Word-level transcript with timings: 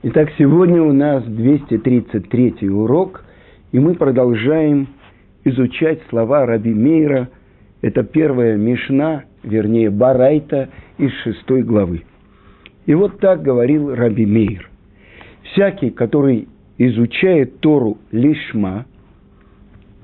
Итак, 0.00 0.28
сегодня 0.38 0.80
у 0.80 0.92
нас 0.92 1.24
233 1.24 2.70
урок, 2.70 3.24
и 3.72 3.80
мы 3.80 3.94
продолжаем 3.94 4.86
изучать 5.42 5.98
слова 6.08 6.46
Раби 6.46 6.72
Мейра. 6.72 7.30
Это 7.82 8.04
первая 8.04 8.56
Мишна, 8.56 9.24
вернее, 9.42 9.90
Барайта 9.90 10.68
из 10.98 11.10
шестой 11.24 11.62
главы. 11.62 12.04
И 12.86 12.94
вот 12.94 13.18
так 13.18 13.42
говорил 13.42 13.92
Раби 13.92 14.24
Мейр. 14.24 14.70
Всякий, 15.42 15.90
который 15.90 16.46
изучает 16.78 17.58
Тору 17.58 17.98
лишма, 18.12 18.86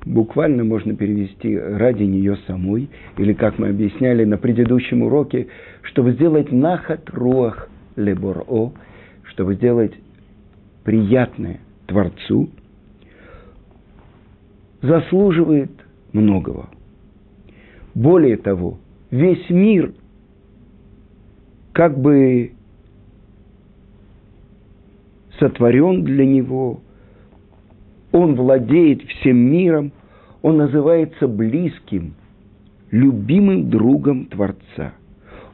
буквально 0.04 0.64
можно 0.64 0.96
перевести 0.96 1.56
ради 1.56 2.02
нее 2.02 2.36
самой, 2.48 2.90
или, 3.16 3.32
как 3.32 3.61
мы 3.61 3.68
объясняли 3.68 4.24
на 4.24 4.38
предыдущем 4.38 5.02
уроке, 5.02 5.46
чтобы 5.82 6.14
сделать 6.14 6.50
нахат 6.50 7.11
руах 7.11 7.68
леборо– 7.95 8.72
чтобы 9.34 9.56
сделать 9.56 9.92
приятное 10.84 11.61
Творцу, 11.86 12.50
заслуживает 14.80 15.72
многого. 16.12 16.68
Более 17.94 18.36
того, 18.36 18.78
весь 19.11 19.48
мир 19.50 19.92
как 21.72 21.98
бы 21.98 22.52
сотворен 25.40 26.04
для 26.04 26.25
него, 26.25 26.80
он 28.12 28.36
владеет 28.36 29.03
всем 29.03 29.36
миром, 29.36 29.90
он 30.42 30.58
называется 30.58 31.26
близким, 31.26 32.14
любимым 32.92 33.69
другом 33.69 34.27
Творца. 34.27 34.92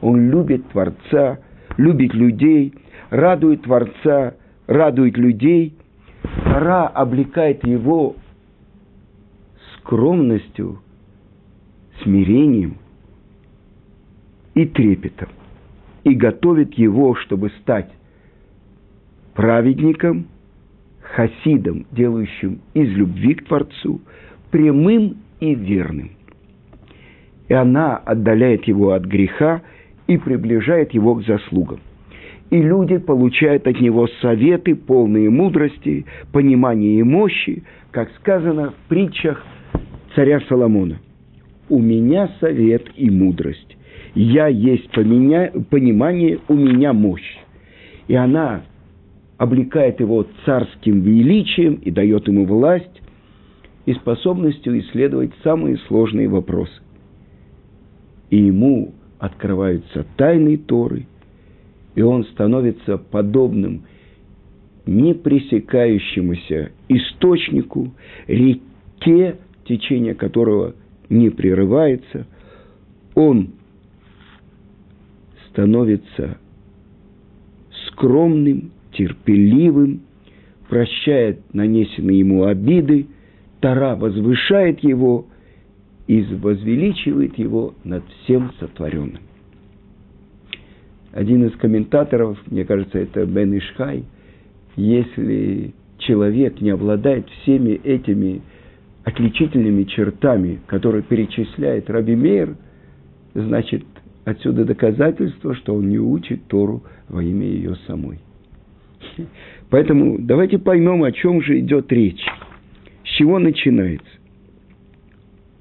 Он 0.01 0.29
любит 0.29 0.67
Творца, 0.69 1.39
любит 1.81 2.13
людей, 2.13 2.73
радует 3.09 3.63
Творца, 3.63 4.35
радует 4.67 5.17
людей. 5.17 5.75
Тара 6.43 6.87
облекает 6.87 7.65
его 7.65 8.15
скромностью, 9.77 10.79
смирением 12.03 12.77
и 14.53 14.65
трепетом. 14.65 15.29
И 16.03 16.13
готовит 16.13 16.75
его, 16.75 17.15
чтобы 17.15 17.49
стать 17.61 17.89
праведником, 19.33 20.27
хасидом, 21.01 21.85
делающим 21.91 22.61
из 22.73 22.89
любви 22.89 23.35
к 23.35 23.45
Творцу, 23.45 24.01
прямым 24.51 25.17
и 25.39 25.53
верным. 25.55 26.11
И 27.47 27.53
она 27.53 27.97
отдаляет 27.97 28.65
его 28.65 28.91
от 28.91 29.03
греха 29.05 29.61
и 30.07 30.17
приближает 30.17 30.93
его 30.93 31.15
к 31.15 31.25
заслугам 31.25 31.79
и 32.51 32.61
люди 32.61 32.97
получают 32.97 33.65
от 33.65 33.79
него 33.79 34.07
советы, 34.21 34.75
полные 34.75 35.29
мудрости, 35.29 36.05
понимания 36.31 36.99
и 36.99 37.03
мощи, 37.03 37.63
как 37.91 38.11
сказано 38.19 38.71
в 38.71 38.89
притчах 38.89 39.43
царя 40.15 40.41
Соломона. 40.41 40.99
«У 41.69 41.79
меня 41.79 42.29
совет 42.41 42.83
и 42.97 43.09
мудрость, 43.09 43.77
я 44.13 44.47
есть 44.47 44.91
понимание, 44.91 46.39
у 46.49 46.53
меня 46.53 46.91
мощь». 46.91 47.37
И 48.09 48.15
она 48.15 48.63
облекает 49.37 50.01
его 50.01 50.27
царским 50.45 51.01
величием 51.01 51.75
и 51.75 51.89
дает 51.89 52.27
ему 52.27 52.45
власть 52.45 53.01
и 53.85 53.93
способностью 53.93 54.77
исследовать 54.81 55.31
самые 55.43 55.77
сложные 55.87 56.27
вопросы. 56.27 56.81
И 58.29 58.37
ему 58.37 58.93
открываются 59.21 60.03
тайны 60.17 60.57
Торы, 60.57 61.05
и 61.93 62.01
он 62.01 62.25
становится 62.25 62.97
подобным 62.97 63.83
непресекающемуся 64.87 66.71
источнику, 66.89 67.93
реке, 68.25 69.37
течение 69.65 70.15
которого 70.15 70.73
не 71.09 71.29
прерывается, 71.29 72.25
он 73.13 73.51
становится 75.49 76.39
скромным, 77.89 78.71
терпеливым, 78.91 80.01
прощает 80.67 81.41
нанесенные 81.53 82.17
ему 82.19 82.45
обиды, 82.45 83.05
Тара 83.59 83.95
возвышает 83.95 84.79
его 84.83 85.27
и 86.11 86.23
возвеличивает 86.35 87.37
его 87.37 87.73
над 87.83 88.03
всем 88.23 88.51
сотворенным 88.59 89.21
один 91.13 91.45
из 91.45 91.55
комментаторов, 91.57 92.37
мне 92.49 92.65
кажется, 92.65 92.99
это 92.99 93.25
Бен 93.25 93.57
Ишхай, 93.57 94.03
если 94.75 95.73
человек 95.97 96.61
не 96.61 96.69
обладает 96.69 97.27
всеми 97.29 97.71
этими 97.71 98.41
отличительными 99.03 99.83
чертами, 99.83 100.59
которые 100.67 101.03
перечисляет 101.03 101.89
Раби 101.89 102.15
Мейр, 102.15 102.55
значит, 103.33 103.83
отсюда 104.25 104.63
доказательство, 104.63 105.55
что 105.55 105.75
он 105.75 105.89
не 105.89 105.99
учит 105.99 106.45
Тору 106.47 106.83
во 107.09 107.21
имя 107.23 107.47
ее 107.47 107.75
самой. 107.87 108.19
Поэтому 109.69 110.17
давайте 110.19 110.59
поймем, 110.59 111.03
о 111.03 111.11
чем 111.11 111.41
же 111.41 111.59
идет 111.59 111.91
речь. 111.91 112.23
С 113.03 113.09
чего 113.17 113.39
начинается? 113.39 114.20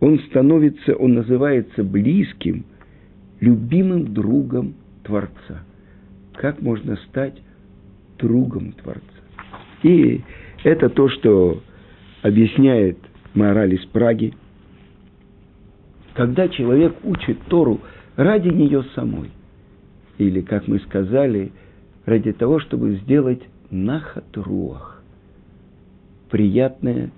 Он 0.01 0.19
становится, 0.31 0.95
он 0.97 1.15
называется 1.15 1.85
близким, 1.85 2.65
любимым 3.41 4.13
другом 4.13 4.75
Творца. 5.05 5.65
Как 6.35 6.61
можно 6.63 6.97
стать 7.09 7.41
другом 8.19 8.73
Творца? 8.73 9.03
И 9.83 10.23
это 10.65 10.89
то, 10.89 11.09
что 11.09 11.63
объясняет 12.23 12.99
мораль 13.35 13.75
из 13.75 13.85
Праги. 13.87 14.35
Когда 16.15 16.49
человек 16.49 16.97
учит 17.05 17.39
Тору 17.49 17.81
ради 18.17 18.49
нее 18.49 18.85
самой, 18.95 19.31
или, 20.19 20.41
как 20.41 20.67
мы 20.67 20.81
сказали, 20.81 21.53
ради 22.05 22.33
того, 22.33 22.59
чтобы 22.61 22.97
сделать 22.97 23.43
нахат 23.71 24.25
руах, 24.35 25.03
приятное 26.31 27.11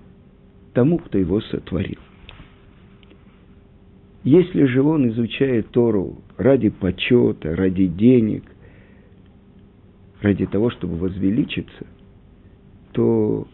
тому, 0.73 0.99
кто 0.99 1.17
его 1.17 1.41
сотворил. 1.41 1.99
Если 4.23 4.63
же 4.65 4.81
он 4.81 5.09
изучает 5.09 5.69
Тору 5.71 6.15
ради 6.37 6.69
почета, 6.69 7.55
ради 7.55 7.87
денег, 7.87 8.43
ради 10.21 10.45
того, 10.45 10.69
чтобы 10.69 10.95
возвеличиться, 10.95 11.85
то, 12.93 13.47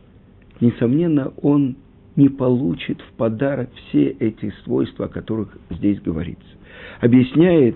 несомненно, 0.61 1.33
он 1.41 1.75
не 2.15 2.29
получит 2.29 3.01
в 3.01 3.13
подарок 3.13 3.69
все 3.73 4.09
эти 4.09 4.53
свойства, 4.63 5.05
о 5.05 5.09
которых 5.09 5.57
здесь 5.71 5.99
говорится. 6.01 6.47
Объясняет 7.01 7.75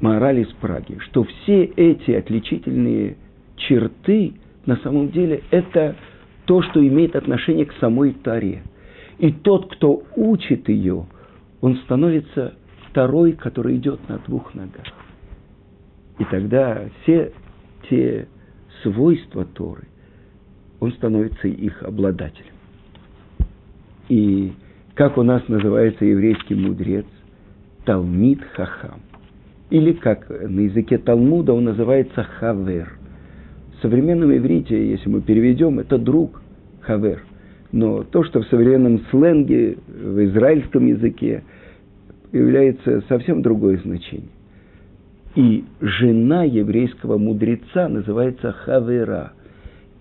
мораль 0.00 0.40
из 0.40 0.52
Праги, 0.60 0.98
что 0.98 1.24
все 1.24 1.64
эти 1.64 2.10
отличительные 2.10 3.16
черты, 3.56 4.34
на 4.66 4.76
самом 4.78 5.10
деле, 5.12 5.42
это 5.50 5.96
то, 6.44 6.60
что 6.60 6.86
имеет 6.86 7.16
отношение 7.16 7.64
к 7.64 7.72
самой 7.74 8.12
Таре. 8.12 8.62
И 9.18 9.32
тот, 9.32 9.72
кто 9.72 10.02
учит 10.14 10.68
ее– 10.68 11.06
он 11.66 11.78
становится 11.78 12.54
второй, 12.90 13.32
который 13.32 13.74
идет 13.74 14.08
на 14.08 14.18
двух 14.18 14.54
ногах. 14.54 14.86
И 16.20 16.24
тогда 16.26 16.84
все 17.02 17.32
те 17.90 18.28
свойства 18.84 19.44
Торы, 19.44 19.88
он 20.78 20.92
становится 20.92 21.48
их 21.48 21.82
обладателем. 21.82 22.54
И 24.08 24.52
как 24.94 25.18
у 25.18 25.24
нас 25.24 25.42
называется 25.48 26.04
еврейский 26.04 26.54
мудрец? 26.54 27.06
Талмид 27.84 28.44
Хахам. 28.54 29.00
Или 29.70 29.92
как 29.92 30.30
на 30.30 30.60
языке 30.60 30.98
Талмуда 30.98 31.52
он 31.52 31.64
называется 31.64 32.22
Хавер. 32.22 32.96
В 33.76 33.82
современном 33.82 34.32
иврите, 34.36 34.88
если 34.88 35.08
мы 35.08 35.20
переведем, 35.20 35.80
это 35.80 35.98
друг 35.98 36.40
Хавер– 36.82 37.24
но 37.72 38.04
то, 38.04 38.24
что 38.24 38.40
в 38.40 38.46
современном 38.46 39.00
сленге, 39.10 39.76
в 39.86 40.24
израильском 40.26 40.86
языке, 40.86 41.42
является 42.32 43.02
совсем 43.08 43.42
другое 43.42 43.78
значение. 43.78 44.30
И 45.34 45.64
жена 45.80 46.44
еврейского 46.44 47.18
мудреца 47.18 47.88
называется 47.88 48.52
Хавера, 48.52 49.32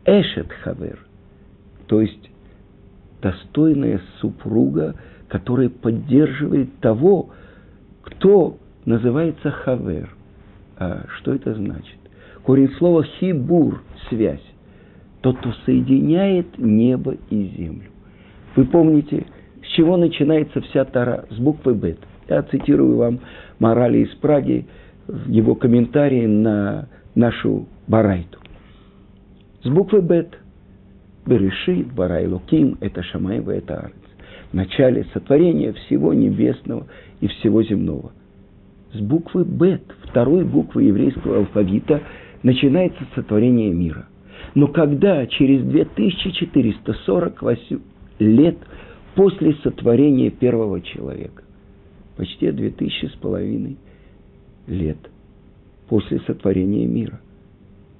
Эшет 0.05 0.51
Хавер, 0.63 0.99
то 1.87 2.01
есть 2.01 2.29
достойная 3.21 4.01
супруга, 4.19 4.95
которая 5.27 5.69
поддерживает 5.69 6.79
того, 6.79 7.29
кто 8.03 8.57
называется 8.85 9.51
Хавер. 9.51 10.09
А 10.77 11.05
что 11.17 11.33
это 11.33 11.53
значит? 11.53 11.97
Корень 12.43 12.71
слова 12.77 13.03
хибур– 13.03 13.81
связь 14.09 14.43
тот, 15.25 15.39
кто 15.39 15.53
соединяет 15.65 16.59
небо 16.59 17.15
и 17.31 17.45
землю. 17.57 17.89
Вы 18.55 18.65
помните, 18.65 19.25
с 19.63 19.67
чего 19.75 19.97
начинается 19.97 20.61
вся 20.61 20.85
Тара? 20.85 21.25
С 21.31 21.37
буквы 21.39 21.73
Бет. 21.73 21.97
Я 22.27 22.41
цитирую 22.43 22.97
вам 22.97 23.19
морали 23.59 23.99
из 23.99 24.09
Праги 24.15 24.65
в 25.07 25.29
его 25.29 25.55
комментарии 25.55 26.25
на 26.25 26.89
нашу 27.13 27.67
Барайту. 27.87 28.39
с 29.63 29.69
буквы 29.69 30.01
Бет. 30.01 30.39
Берешит, 31.25 31.93
Барай 31.93 32.27
Луким, 32.27 32.77
это 32.81 33.01
Шамаева, 33.01 33.49
это 33.49 33.79
Арец. 33.79 33.95
В 34.51 34.53
начале 34.53 35.07
сотворения 35.11 35.73
всего 35.73 36.13
небесного 36.13 36.85
и 37.19 37.25
всего 37.27 37.63
земного. 37.63 38.11
С 38.93 38.99
буквы 38.99 39.43
Бет, 39.43 39.81
второй 40.03 40.45
буквы 40.45 40.83
еврейского 40.83 41.37
алфавита, 41.37 42.03
начинается 42.43 43.03
сотворение 43.15 43.73
мира. 43.73 44.05
Но 44.53 44.67
когда 44.67 45.25
через 45.25 45.63
2448 45.63 47.79
лет 48.19 48.57
после 49.15 49.55
сотворения 49.63 50.29
первого 50.29 50.79
человека, 50.81 51.41
почти 52.15 52.51
2000 52.51 53.07
с 53.07 53.15
половиной 53.17 53.77
лет 54.67 54.97
после 55.87 56.19
сотворения 56.21 56.85
мира, 56.85 57.19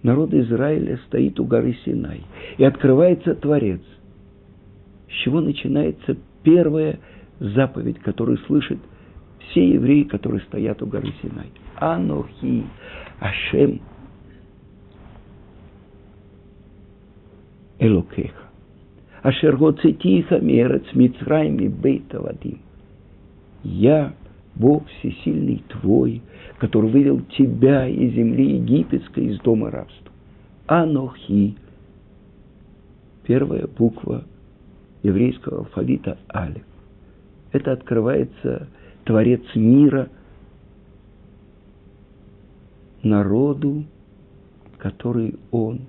народ 0.03 0.33
Израиля 0.33 0.99
стоит 1.07 1.39
у 1.39 1.45
горы 1.45 1.77
Синай, 1.85 2.21
и 2.57 2.63
открывается 2.63 3.35
Творец. 3.35 3.81
С 5.09 5.13
чего 5.23 5.41
начинается 5.41 6.17
первая 6.43 6.99
заповедь, 7.39 7.99
которую 7.99 8.37
слышат 8.39 8.79
все 9.49 9.73
евреи, 9.73 10.03
которые 10.03 10.41
стоят 10.41 10.81
у 10.81 10.87
горы 10.87 11.13
Синай. 11.21 11.51
Анохи, 11.75 12.63
Ашем, 13.19 13.81
Элокеха. 17.79 18.45
Ашер 19.21 19.57
гоцетиха 19.57 20.39
мерец 20.39 20.83
Мицраим 20.93 21.57
и 21.57 21.67
Бейта 21.67 22.21
Вадим. 22.21 22.59
Я, 23.65 24.13
Бог 24.53 24.87
всесильный 24.87 25.63
твой, 25.67 26.21
который 26.59 26.91
вывел 26.91 27.19
тебя 27.37 27.87
из 27.87 28.13
земли 28.13 28.57
египетской, 28.57 29.25
из 29.25 29.39
дома 29.39 29.71
рабства. 29.71 30.11
Анохи. 30.67 31.55
Первая 33.23 33.67
буква 33.67 34.23
еврейского 35.01 35.59
алфавита 35.59 36.19
Алиф. 36.33 36.63
Это 37.51 37.71
открывается 37.71 38.67
Творец 39.03 39.41
мира 39.55 40.09
народу, 43.01 43.83
который 44.77 45.35
он 45.49 45.81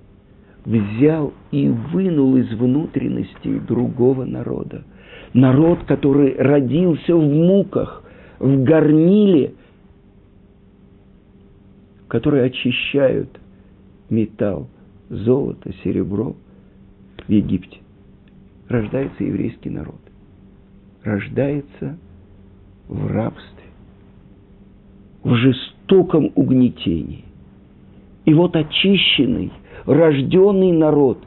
взял 0.64 1.34
и 1.50 1.68
вынул 1.68 2.36
из 2.36 2.50
внутренности 2.54 3.58
другого 3.58 4.24
народа. 4.24 4.84
Народ, 5.32 5.84
который 5.84 6.36
родился 6.36 7.14
в 7.14 7.22
муках, 7.22 8.02
в 8.38 8.62
горниле, 8.62 9.54
которые 12.08 12.44
очищают 12.44 13.40
металл, 14.08 14.68
золото, 15.08 15.72
серебро 15.82 16.36
в 17.26 17.30
Египте. 17.30 17.78
Рождается 18.68 19.24
еврейский 19.24 19.70
народ. 19.70 20.00
Рождается 21.02 21.98
в 22.88 23.06
рабстве, 23.06 23.64
в 25.22 25.34
жестоком 25.34 26.32
угнетении. 26.34 27.24
И 28.24 28.34
вот 28.34 28.56
очищенный, 28.56 29.52
рожденный 29.84 30.72
народ 30.72 31.18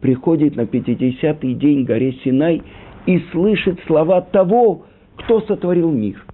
приходит 0.00 0.56
на 0.56 0.62
50-й 0.62 1.54
день 1.54 1.84
горе 1.84 2.12
Синай 2.24 2.62
и 3.06 3.18
слышит 3.32 3.80
слова 3.86 4.20
того, 4.20 4.86
кто 5.16 5.40
сотворил 5.42 5.90
мир. 5.90 6.24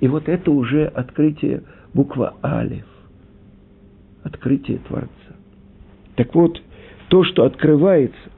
И 0.00 0.08
вот 0.08 0.28
это 0.28 0.50
уже 0.50 0.86
открытие 0.86 1.62
буква 1.92 2.34
Алиф, 2.42 2.86
открытие 4.22 4.78
Творца. 4.78 5.10
Так 6.16 6.34
вот, 6.34 6.60
то, 7.08 7.24
что 7.24 7.44
открывается, 7.44 8.30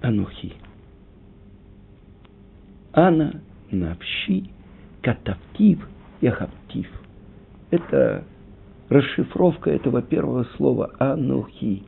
Анухи. 0.00 0.52
Ана 2.92 3.40
навши 3.70 4.44
катавтив 5.02 5.88
яхаптив. 6.20 6.86
Это 7.70 8.24
расшифровка 8.88 9.70
этого 9.70 10.02
первого 10.02 10.44
слова 10.56 10.90
Анухи. 10.98 11.82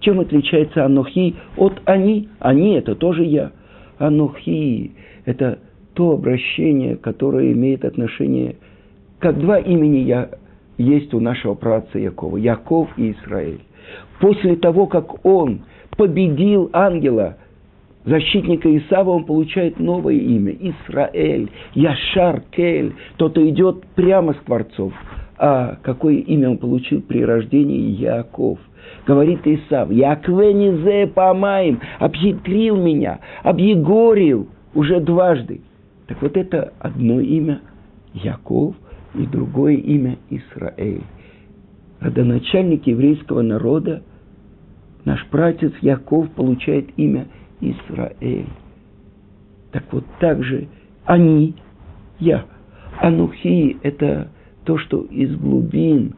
Чем 0.00 0.20
отличается 0.20 0.84
Анухи 0.84 1.36
от 1.56 1.80
они? 1.84 2.28
Они– 2.38 2.74
это 2.74 2.94
тоже 2.94 3.24
я. 3.24 3.52
Анухи– 3.98 4.92
это 5.24 5.58
то 5.94 6.12
обращение, 6.12 6.96
которое 6.96 7.52
имеет 7.52 7.84
отношение, 7.84 8.56
как 9.18 9.38
два 9.40 9.58
имени 9.58 9.98
я 9.98 10.30
есть 10.76 11.14
у 11.14 11.20
нашего 11.20 11.54
праца 11.54 11.98
Якова, 11.98 12.36
Яков 12.36 12.90
и 12.98 13.12
Израиль. 13.12 13.60
После 14.20 14.56
того, 14.56 14.86
как 14.86 15.24
он 15.24 15.62
победил 15.96 16.70
ангела– 16.72 17.38
защитника 18.06 18.74
Исава, 18.78 19.10
он 19.10 19.24
получает 19.24 19.78
новое 19.78 20.14
имя– 20.14 20.52
Исраэль, 20.60 21.50
Яшар 21.74 22.42
Кель, 22.52 22.94
тот, 23.16 23.32
кто 23.32 23.46
идет 23.48 23.84
прямо 23.94 24.32
с 24.32 24.36
Творцов. 24.46 24.94
А 25.38 25.76
какое 25.82 26.16
имя 26.16 26.50
он 26.50 26.58
получил 26.58 27.02
при 27.02 27.24
рождении 27.24 27.90
Яков? 27.90 28.58
Говорит 29.06 29.40
Исав, 29.46 29.90
Яквенизе 29.90 31.08
помаем, 31.08 31.80
обхитрил 31.98 32.76
меня, 32.76 33.20
объегорил 33.42 34.48
уже 34.74 35.00
дважды. 35.00 35.60
Так 36.06 36.22
вот 36.22 36.36
это 36.36 36.72
одно 36.78 37.20
имя 37.20 37.60
Яков 38.14 38.74
и 39.14 39.26
другое 39.26 39.74
имя 39.74 40.18
Исраэль. 40.30 41.02
Родоначальник 42.00 42.86
еврейского 42.86 43.42
народа, 43.42 44.02
наш 45.04 45.24
пратец 45.26 45.72
Яков 45.80 46.30
получает 46.30 46.90
имя 46.96 47.26
Израиль. 47.60 48.46
Так 49.72 49.84
вот 49.92 50.04
так 50.20 50.42
же 50.42 50.68
они, 51.04 51.54
я. 52.18 52.44
Анухи– 53.00 53.76
это 53.82 54.30
то, 54.66 54.76
что 54.78 55.02
из 55.10 55.34
глубин. 55.36 56.14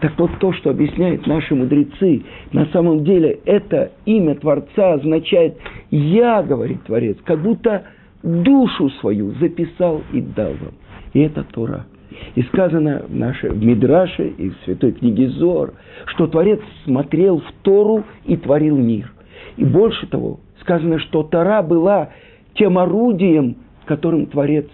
Так 0.00 0.18
вот 0.18 0.32
то, 0.40 0.52
что 0.52 0.70
объясняют 0.70 1.26
наши 1.26 1.54
мудрецы, 1.54 2.22
на 2.52 2.66
самом 2.66 3.04
деле 3.04 3.38
это 3.44 3.92
имя 4.04 4.34
Творца 4.34 4.94
означает 4.94 5.56
«я», 5.90 6.42
говорит 6.42 6.82
Творец, 6.82 7.16
как 7.24 7.40
будто 7.40 7.84
душу 8.22 8.90
свою 9.00 9.32
записал 9.40 10.02
и 10.12 10.20
дал 10.20 10.50
вам. 10.50 10.74
И 11.12 11.20
это 11.20 11.44
Тора. 11.44 11.86
И 12.34 12.42
сказано 12.42 13.04
в, 13.08 13.14
нашей, 13.14 13.50
в 13.50 13.64
Мидраше 13.64 14.28
и 14.28 14.50
в 14.50 14.56
Святой 14.64 14.92
книге 14.92 15.28
Зор, 15.28 15.74
что 16.06 16.26
Творец 16.26 16.60
смотрел 16.84 17.38
в 17.38 17.52
Тору 17.62 18.04
и 18.24 18.36
творил 18.36 18.76
мир. 18.76 19.12
И 19.56 19.64
больше 19.64 20.06
того, 20.08 20.40
сказано, 20.60 20.98
что 20.98 21.22
Тора 21.22 21.62
была 21.62 22.10
тем 22.54 22.76
орудием, 22.76 23.56
которым 23.86 24.26
Творец 24.26 24.66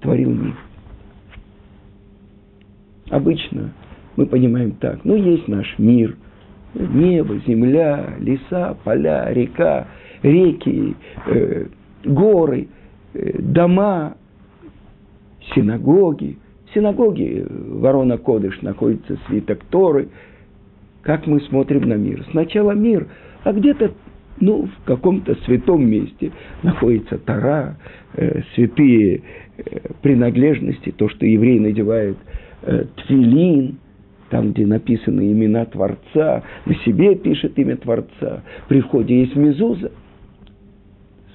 творил 0.00 0.30
мир. 0.30 0.54
Обычно 3.10 3.72
мы 4.16 4.26
понимаем 4.26 4.72
так, 4.72 5.04
ну 5.04 5.16
есть 5.16 5.48
наш 5.48 5.78
мир, 5.78 6.16
небо, 6.74 7.38
земля, 7.46 8.14
леса, 8.18 8.76
поля, 8.84 9.32
река, 9.32 9.88
реки, 10.22 10.94
э, 11.26 11.66
горы, 12.04 12.68
э, 13.14 13.42
дома, 13.42 14.16
синагоги. 15.54 16.38
В 16.70 16.74
синагоге 16.74 17.46
Ворона 17.48 18.16
Кодыш 18.16 18.62
находится 18.62 19.18
свиток 19.26 19.64
Торы. 19.70 20.08
Как 21.02 21.26
мы 21.26 21.40
смотрим 21.40 21.88
на 21.88 21.94
мир? 21.94 22.24
Сначала 22.30 22.72
мир, 22.72 23.08
а 23.42 23.52
где-то 23.52 23.92
ну, 24.38 24.66
в 24.66 24.84
каком-то 24.84 25.34
святом 25.44 25.84
месте 25.88 26.32
находится 26.62 27.18
Тара, 27.18 27.76
э, 28.14 28.42
святые 28.54 29.22
э, 29.56 29.62
принадлежности, 30.00 30.90
то, 30.90 31.08
что 31.08 31.26
евреи 31.26 31.58
надевают 31.58 32.18
э, 32.62 32.84
тфилин, 32.96 33.78
там, 34.30 34.52
где 34.52 34.66
написаны 34.66 35.32
имена 35.32 35.64
Творца, 35.66 36.42
на 36.64 36.74
себе 36.76 37.16
пишет 37.16 37.58
имя 37.58 37.76
Творца. 37.76 38.42
При 38.68 38.80
входе 38.80 39.20
есть 39.20 39.36
мезуза. 39.36 39.90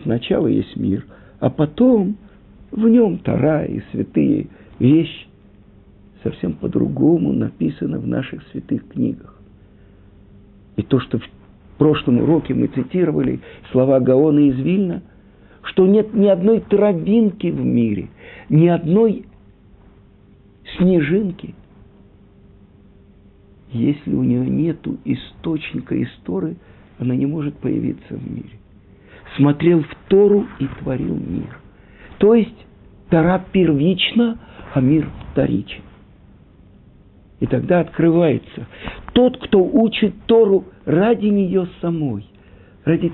Сначала 0.03 0.47
есть 0.47 0.75
мир, 0.75 1.05
а 1.39 1.49
потом 1.49 2.17
в 2.71 2.87
нем 2.87 3.17
Тара 3.19 3.65
и 3.65 3.81
святые 3.91 4.47
вещи. 4.79 5.27
Совсем 6.23 6.53
по-другому 6.53 7.33
написано 7.33 7.99
в 7.99 8.07
наших 8.07 8.41
святых 8.51 8.87
книгах. 8.87 9.39
И 10.75 10.81
то, 10.81 10.99
что 10.99 11.19
в 11.19 11.23
прошлом 11.77 12.19
уроке 12.19 12.53
мы 12.53 12.67
цитировали 12.67 13.41
слова 13.71 13.99
Гаона 13.99 14.39
из 14.39 14.57
Вильна, 14.57 15.03
что 15.63 15.87
нет 15.87 16.13
ни 16.13 16.27
одной 16.27 16.61
травинки 16.61 17.47
в 17.47 17.63
мире, 17.63 18.09
ни 18.49 18.67
одной 18.67 19.25
снежинки, 20.77 21.55
если 23.71 24.13
у 24.13 24.23
нее 24.23 24.47
нет 24.47 24.79
источника 25.03 26.01
истории, 26.01 26.57
она 26.99 27.15
не 27.15 27.25
может 27.25 27.57
появиться 27.57 28.15
в 28.15 28.31
мире. 28.31 28.57
Смотрел 29.35 29.83
в 29.83 29.95
Тору 30.07 30.47
и 30.59 30.67
творил 30.79 31.15
мир. 31.15 31.59
То 32.19 32.35
есть 32.35 32.55
Тора 33.09 33.43
первична, 33.51 34.39
а 34.73 34.81
мир 34.81 35.09
вторичен. 35.31 35.81
И 37.39 37.47
тогда 37.47 37.81
открывается 37.81 38.67
тот, 39.13 39.37
кто 39.37 39.63
учит 39.63 40.13
Тору 40.25 40.65
ради 40.85 41.27
нее 41.27 41.67
самой, 41.81 42.25
ради 42.85 43.11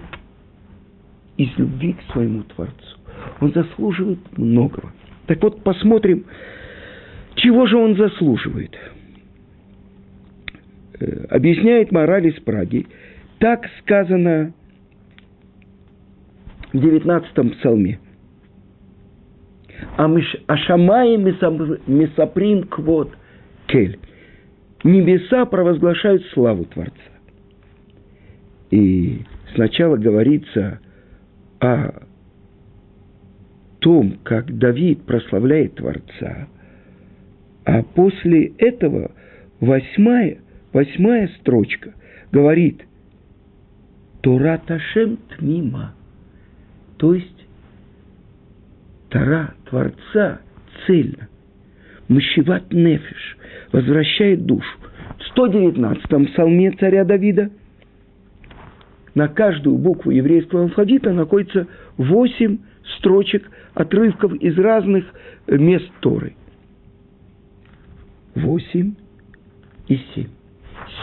из 1.38 1.50
любви 1.58 1.94
к 1.94 2.12
своему 2.12 2.44
Творцу. 2.44 2.98
Он 3.40 3.52
заслуживает 3.52 4.20
многого. 4.38 4.92
Так 5.26 5.42
вот, 5.42 5.64
посмотрим, 5.64 6.26
чего 7.36 7.66
же 7.66 7.78
он 7.78 7.96
заслуживает. 7.96 8.76
Э, 11.00 11.26
объясняет 11.30 11.92
мораль 11.92 12.28
из 12.28 12.40
Праги. 12.42 12.88
Так 13.40 13.66
сказано 13.82 14.54
в 16.74 16.80
19 16.80 17.58
псалме. 17.58 18.00
Ашамаи 19.98 21.18
месаприм 21.88 22.64
квот 22.64 23.12
кель. 23.68 24.00
Небеса 24.84 25.46
провозглашают 25.46 26.24
славу 26.34 26.66
Творца. 26.66 26.94
И 28.72 29.22
сначала 29.56 29.98
говорится 29.98 30.80
о 31.60 32.04
том, 33.80 34.18
как 34.24 34.58
Давид 34.58 35.04
прославляет 35.06 35.76
Творца, 35.76 36.48
а 37.66 37.84
после 37.84 38.48
этого 38.58 39.12
восьмая, 39.60 40.40
восьмая 40.74 41.30
строчка 41.40 41.94
говорит 42.32 42.84
«Тора 44.22 44.62
Ташем 44.66 45.18
Тмима», 45.38 45.94
то 46.98 47.14
есть 47.14 47.48
Тора 49.10 49.54
Творца 49.70 50.42
цельно, 50.86 51.28
Мышеват 52.08 52.72
Нефиш, 52.72 53.38
возвращает 53.72 54.46
душу. 54.46 54.68
В 55.18 55.38
119-м 55.38 56.26
псалме 56.28 56.72
царя 56.72 57.04
Давида 57.04 57.52
на 59.14 59.28
каждую 59.28 59.78
букву 59.78 60.12
еврейского 60.12 60.64
алфавита 60.64 61.12
находится 61.12 61.68
восемь 61.98 62.60
строчек, 62.98 63.50
отрывков 63.74 64.34
из 64.36 64.58
разных 64.58 65.06
мест 65.48 65.90
Торы. 66.00 66.36
Восемь 68.36 68.94
и 69.88 70.00
семь. 70.14 70.28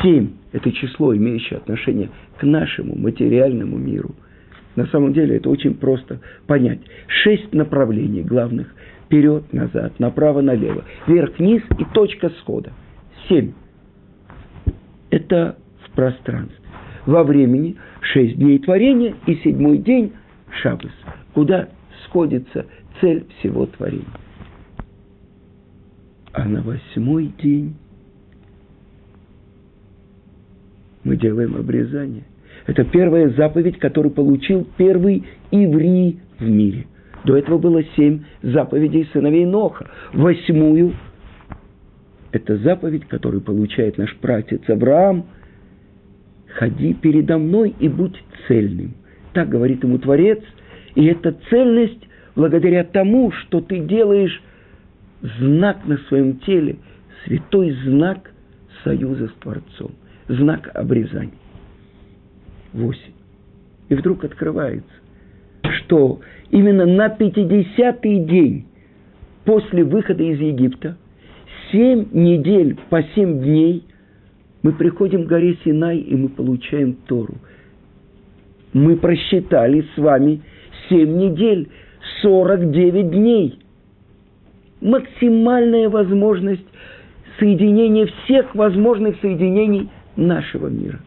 Семь– 0.02 0.30
это 0.52 0.72
число, 0.72 1.16
имеющее 1.16 1.58
отношение 1.58 2.10
к 2.38 2.42
нашему 2.42 2.96
материальному 2.96 3.76
миру. 3.76 4.14
На 4.76 4.86
самом 4.86 5.12
деле 5.12 5.36
это 5.36 5.50
очень 5.50 5.74
просто 5.74 6.20
понять. 6.46 6.80
Шесть 7.06 7.52
направлений 7.52 8.22
главных– 8.22 8.74
вперед, 9.06 9.52
назад, 9.52 9.98
направо, 9.98 10.42
налево, 10.42 10.84
вверх, 11.06 11.38
вниз 11.38 11.62
и 11.78 11.84
точка 11.94 12.30
схода. 12.40 12.72
Семь. 13.28 13.52
Это 15.10 15.56
в 15.84 15.90
пространстве. 15.92 16.56
Во 17.06 17.24
времени 17.24 17.76
шесть 18.02 18.36
дней 18.36 18.58
творения 18.58 19.14
и 19.26 19.34
седьмой 19.36 19.78
день– 19.78 20.12
Шаббас, 20.62 20.92
куда 21.34 21.68
сходится 22.04 22.66
цель 23.00 23.26
всего 23.38 23.66
творения. 23.66 24.04
А 26.32 26.44
на 26.44 26.62
восьмой 26.62 27.32
день 27.42 27.74
мы 31.04 31.16
делаем 31.16 31.56
обрезание. 31.56 32.24
Это 32.66 32.84
первая 32.84 33.30
заповедь, 33.30 33.78
которую 33.78 34.12
получил 34.12 34.66
первый 34.76 35.24
еврей 35.50 36.20
в 36.38 36.48
мире– 36.48 36.86
до 37.24 37.36
этого 37.36 37.58
было 37.58 37.82
семь 37.96 38.20
заповедей 38.42 39.08
сыновей 39.12 39.44
Ноха. 39.44 39.86
Восьмую– 40.12 40.94
это 42.32 42.56
заповедь, 42.58 43.06
которую 43.06 43.40
получает 43.40 43.98
наш 43.98 44.14
пратец 44.16 44.60
Авраам. 44.68 45.26
«Ходи 46.54 46.94
передо 46.94 47.38
мной 47.38 47.74
и 47.78 47.88
будь 47.88 48.22
цельным». 48.46 48.94
Так 49.34 49.48
говорит 49.48 49.84
ему 49.84 49.98
Творец. 49.98 50.40
И 50.94 51.04
эта 51.04 51.36
цельность 51.50 52.08
благодаря 52.34 52.84
тому, 52.84 53.30
что 53.30 53.60
ты 53.60 53.80
делаешь 53.80 54.42
знак 55.22 55.86
на 55.86 55.96
своем 56.08 56.38
теле, 56.40 56.76
святой 57.24 57.72
знак 57.84 58.32
союза 58.84 59.28
с 59.28 59.32
Творцом, 59.40 59.92
знак 60.28 60.70
обрезания. 60.74 61.32
Восемь. 62.72 63.12
И 63.88 63.94
вдруг 63.94 64.24
открывается, 64.24 64.92
что 65.62 66.20
именно 66.50 66.86
на 66.86 67.08
50-й 67.08 68.24
день 68.26 68.66
после 69.44 69.82
выхода 69.84 70.22
из 70.22 70.38
Египта, 70.38 70.96
семь 71.72 72.06
недель 72.12 72.78
по 72.90 73.02
семь 73.14 73.40
дней, 73.40 73.84
мы 74.62 74.72
приходим 74.72 75.24
к 75.24 75.28
горе 75.28 75.56
Синай, 75.64 75.98
и 75.98 76.14
мы 76.14 76.28
получаем 76.28 76.94
Тору. 77.06 77.36
Мы 78.72 78.96
просчитали 78.96 79.86
с 79.94 79.98
вами 79.98 80.42
семь 80.88 81.16
недель, 81.16 81.70
49 82.22 83.10
дней. 83.10 83.58
Максимальная 84.80 85.88
возможность 85.88 86.66
соединения 87.38 88.06
всех 88.06 88.54
возможных 88.54 89.20
соединений 89.20 89.88
нашего 90.16 90.68
мира. 90.68 91.00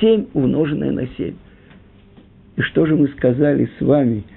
Семь 0.00 0.26
умноженное 0.34 0.92
на 0.92 1.06
семь. 1.16 1.34
И 2.56 2.62
что 2.62 2.86
же 2.86 2.96
мы 2.96 3.08
сказали 3.08 3.68
с 3.78 3.84
вами– 3.84 4.24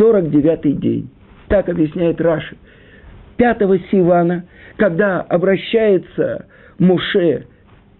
49-й 0.00 0.72
день. 0.72 1.10
Так 1.48 1.68
объясняет 1.68 2.20
Раши. 2.20 2.56
5 3.36 3.58
Сивана, 3.90 4.44
когда 4.76 5.20
обращается 5.20 6.46
Муше 6.78 7.46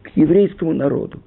к 0.02 0.16
еврейскому 0.16 0.72
народу, 0.72 1.20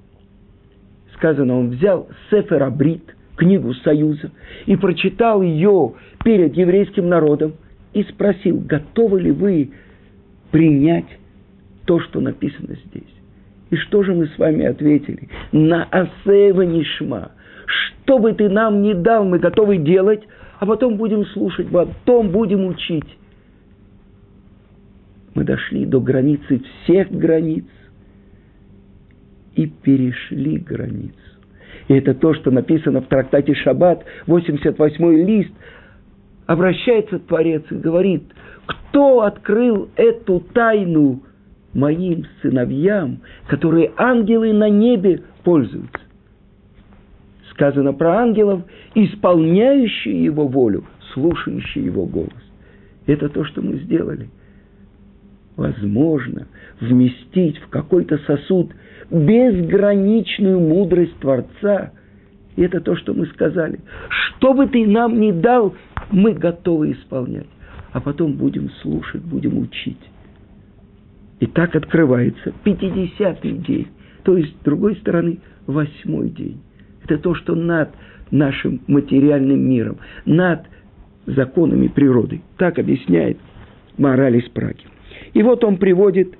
сказано, 1.14 1.58
он 1.58 1.70
взял 1.70 2.08
Сефер 2.30 2.62
Абрит, 2.62 3.14
книгу 3.36 3.72
Союза, 3.74 4.30
и 4.66 4.76
прочитал 4.76 5.42
ее 5.42 5.94
перед 6.24 6.56
еврейским 6.56 7.08
народом 7.08 7.54
и 7.94 8.02
спросил, 8.04 8.60
готовы 8.60 9.22
ли 9.22 9.30
вы 9.30 9.70
принять 10.50 11.06
то, 11.86 12.00
что 12.00 12.20
написано 12.20 12.76
здесь. 12.86 13.14
И 13.70 13.76
что 13.76 14.02
же 14.02 14.14
мы 14.14 14.26
с 14.26 14.38
вами 14.38 14.64
ответили? 14.66 15.28
На 15.52 15.84
Асева 15.84 16.62
Нишма. 16.62 17.32
Что 17.66 18.18
бы 18.18 18.32
ты 18.34 18.48
нам 18.48 18.82
ни 18.82 18.92
дал, 18.92 19.24
мы 19.24 19.38
готовы 19.38 19.78
делать, 19.78 20.22
а 20.58 20.66
потом 20.66 20.96
будем 20.96 21.24
слушать, 21.26 21.68
потом 21.70 22.30
будем 22.30 22.66
учить. 22.66 23.18
Мы 25.34 25.44
дошли 25.44 25.84
до 25.86 26.00
границы 26.00 26.62
всех 26.84 27.10
границ 27.10 27.64
и 29.56 29.66
перешли 29.66 30.58
границу. 30.58 31.14
И 31.88 31.94
это 31.94 32.14
то, 32.14 32.34
что 32.34 32.50
написано 32.50 33.00
в 33.00 33.06
трактате 33.06 33.54
Шаббат, 33.54 34.04
88-й 34.26 35.24
лист. 35.24 35.52
Обращается 36.46 37.18
Творец 37.18 37.64
и 37.70 37.74
говорит, 37.74 38.24
кто 38.66 39.22
открыл 39.22 39.88
эту 39.96 40.40
тайну 40.40 41.22
моим 41.72 42.24
сыновьям, 42.42 43.18
которые 43.48 43.92
ангелы 43.96 44.52
на 44.52 44.68
небе 44.68 45.22
пользуются 45.42 46.04
сказано 47.54 47.92
про 47.92 48.18
ангелов, 48.18 48.62
исполняющие 48.94 50.24
его 50.24 50.46
волю, 50.46 50.84
слушающие 51.12 51.84
его 51.84 52.04
голос. 52.04 52.32
Это 53.06 53.28
то, 53.28 53.44
что 53.44 53.62
мы 53.62 53.76
сделали. 53.78 54.28
Возможно 55.56 56.48
вместить 56.80 57.58
в 57.58 57.68
какой-то 57.68 58.18
сосуд 58.26 58.72
безграничную 59.10 60.58
мудрость 60.58 61.16
Творца. 61.20 61.92
И 62.56 62.62
это 62.62 62.80
то, 62.80 62.96
что 62.96 63.14
мы 63.14 63.26
сказали. 63.26 63.80
Что 64.08 64.54
бы 64.54 64.66
ты 64.66 64.86
нам 64.86 65.20
ни 65.20 65.32
дал, 65.32 65.74
мы 66.10 66.32
готовы 66.32 66.92
исполнять. 66.92 67.46
А 67.92 68.00
потом 68.00 68.34
будем 68.34 68.70
слушать, 68.82 69.22
будем 69.22 69.58
учить. 69.58 70.00
И 71.40 71.46
так 71.46 71.74
открывается 71.74 72.52
50-й 72.64 73.52
день. 73.58 73.88
То 74.22 74.36
есть, 74.36 74.52
с 74.52 74.64
другой 74.64 74.96
стороны, 74.96 75.40
восьмой 75.66 76.30
день. 76.30 76.60
Это 77.04 77.18
то, 77.18 77.34
что 77.34 77.54
над 77.54 77.90
нашим 78.30 78.80
материальным 78.86 79.60
миром, 79.68 79.98
над 80.24 80.66
законами 81.26 81.88
природы. 81.88 82.42
Так 82.56 82.78
объясняет 82.78 83.38
мораль 83.98 84.36
из 84.36 84.48
Праги. 84.50 84.84
И 85.32 85.42
вот 85.42 85.64
он 85.64 85.76
приводит 85.76 86.34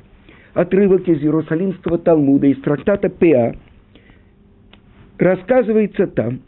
отрывок 0.55 1.09
из 1.09 1.21
Иерусалимского 1.23 1.99
Талмуда, 1.99 2.47
из 2.47 2.61
трактата 2.63 3.09
Пеа. 3.09 3.55
Рассказывается 5.19 6.07
там, 6.07 6.41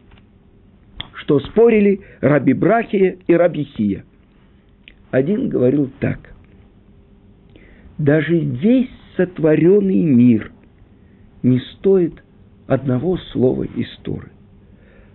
что 1.15 1.41
спорили 1.41 2.01
Раби 2.21 2.53
Брахия 2.53 3.19
и 3.27 3.35
Раби 3.35 3.65
Хия. 3.65 4.05
Один 5.11 5.49
говорил 5.49 5.91
так. 6.01 6.35
Даже 7.99 8.39
весь 8.39 8.91
сотворенный 9.17 10.03
мир 10.03 10.53
не 11.43 11.61
стоит 11.61 12.23
одного 12.67 13.17
слова 13.33 13.63
из 13.63 13.89
Торы. 14.03 14.31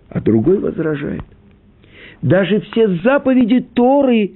А 0.08 0.20
другой 0.20 0.58
возражает. 0.58 1.22
Даже 2.22 2.60
все 2.60 2.96
заповеди 2.98 3.60
Торы 3.60 4.34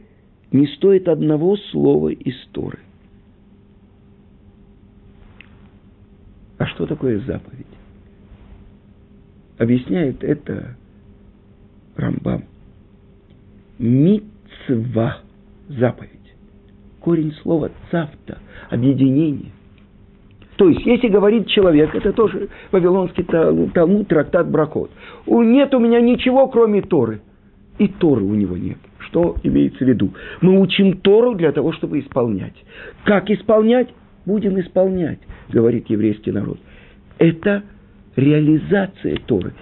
не 0.53 0.67
стоит 0.69 1.09
одного 1.09 1.57
слова 1.57 2.09
из 2.09 2.37
Торы. 2.53 2.79
А 6.59 6.67
что 6.67 6.87
такое 6.87 7.19
заповедь? 7.21 7.76
Объясняет 9.59 10.23
это 10.23 10.77
Рамбам. 11.97 12.45
Мицва– 13.79 15.19
заповедь. 15.69 16.11
Корень 17.01 17.33
слова 17.43 17.71
цавта– 17.91 18.39
объединение. 18.71 19.53
То 20.57 20.69
есть, 20.69 20.85
если 20.87 21.09
говорит 21.09 21.49
человек, 21.49 21.95
это 21.95 22.13
тоже 22.13 22.49
Вавилонский 22.73 23.25
Талмуд, 23.25 24.09
трактат 24.09 24.51
Брахот. 24.51 24.91
Нет 25.27 25.75
у 25.75 25.79
меня 25.79 26.01
ничего, 26.01 26.49
кроме 26.49 26.81
Торы. 26.83 27.21
И 27.79 27.89
Торы 27.89 28.23
у 28.25 28.35
него 28.35 28.57
нет. 28.57 28.79
Что 28.99 29.37
имеется 29.43 29.85
в 29.85 29.89
виду? 29.89 30.15
Мы 30.41 30.59
учим 30.59 30.97
Тору 30.99 31.35
для 31.35 31.53
того, 31.53 31.73
чтобы 31.73 32.01
исполнять. 32.01 32.55
Как 33.05 33.31
исполнять? 33.31 33.89
Будем 34.25 34.59
исполнять, 34.59 35.21
говорит 35.51 35.89
еврейский 35.89 36.33
народ. 36.33 36.59
Это 37.19 37.63
реализация 38.17 39.17
Торы 39.27 39.53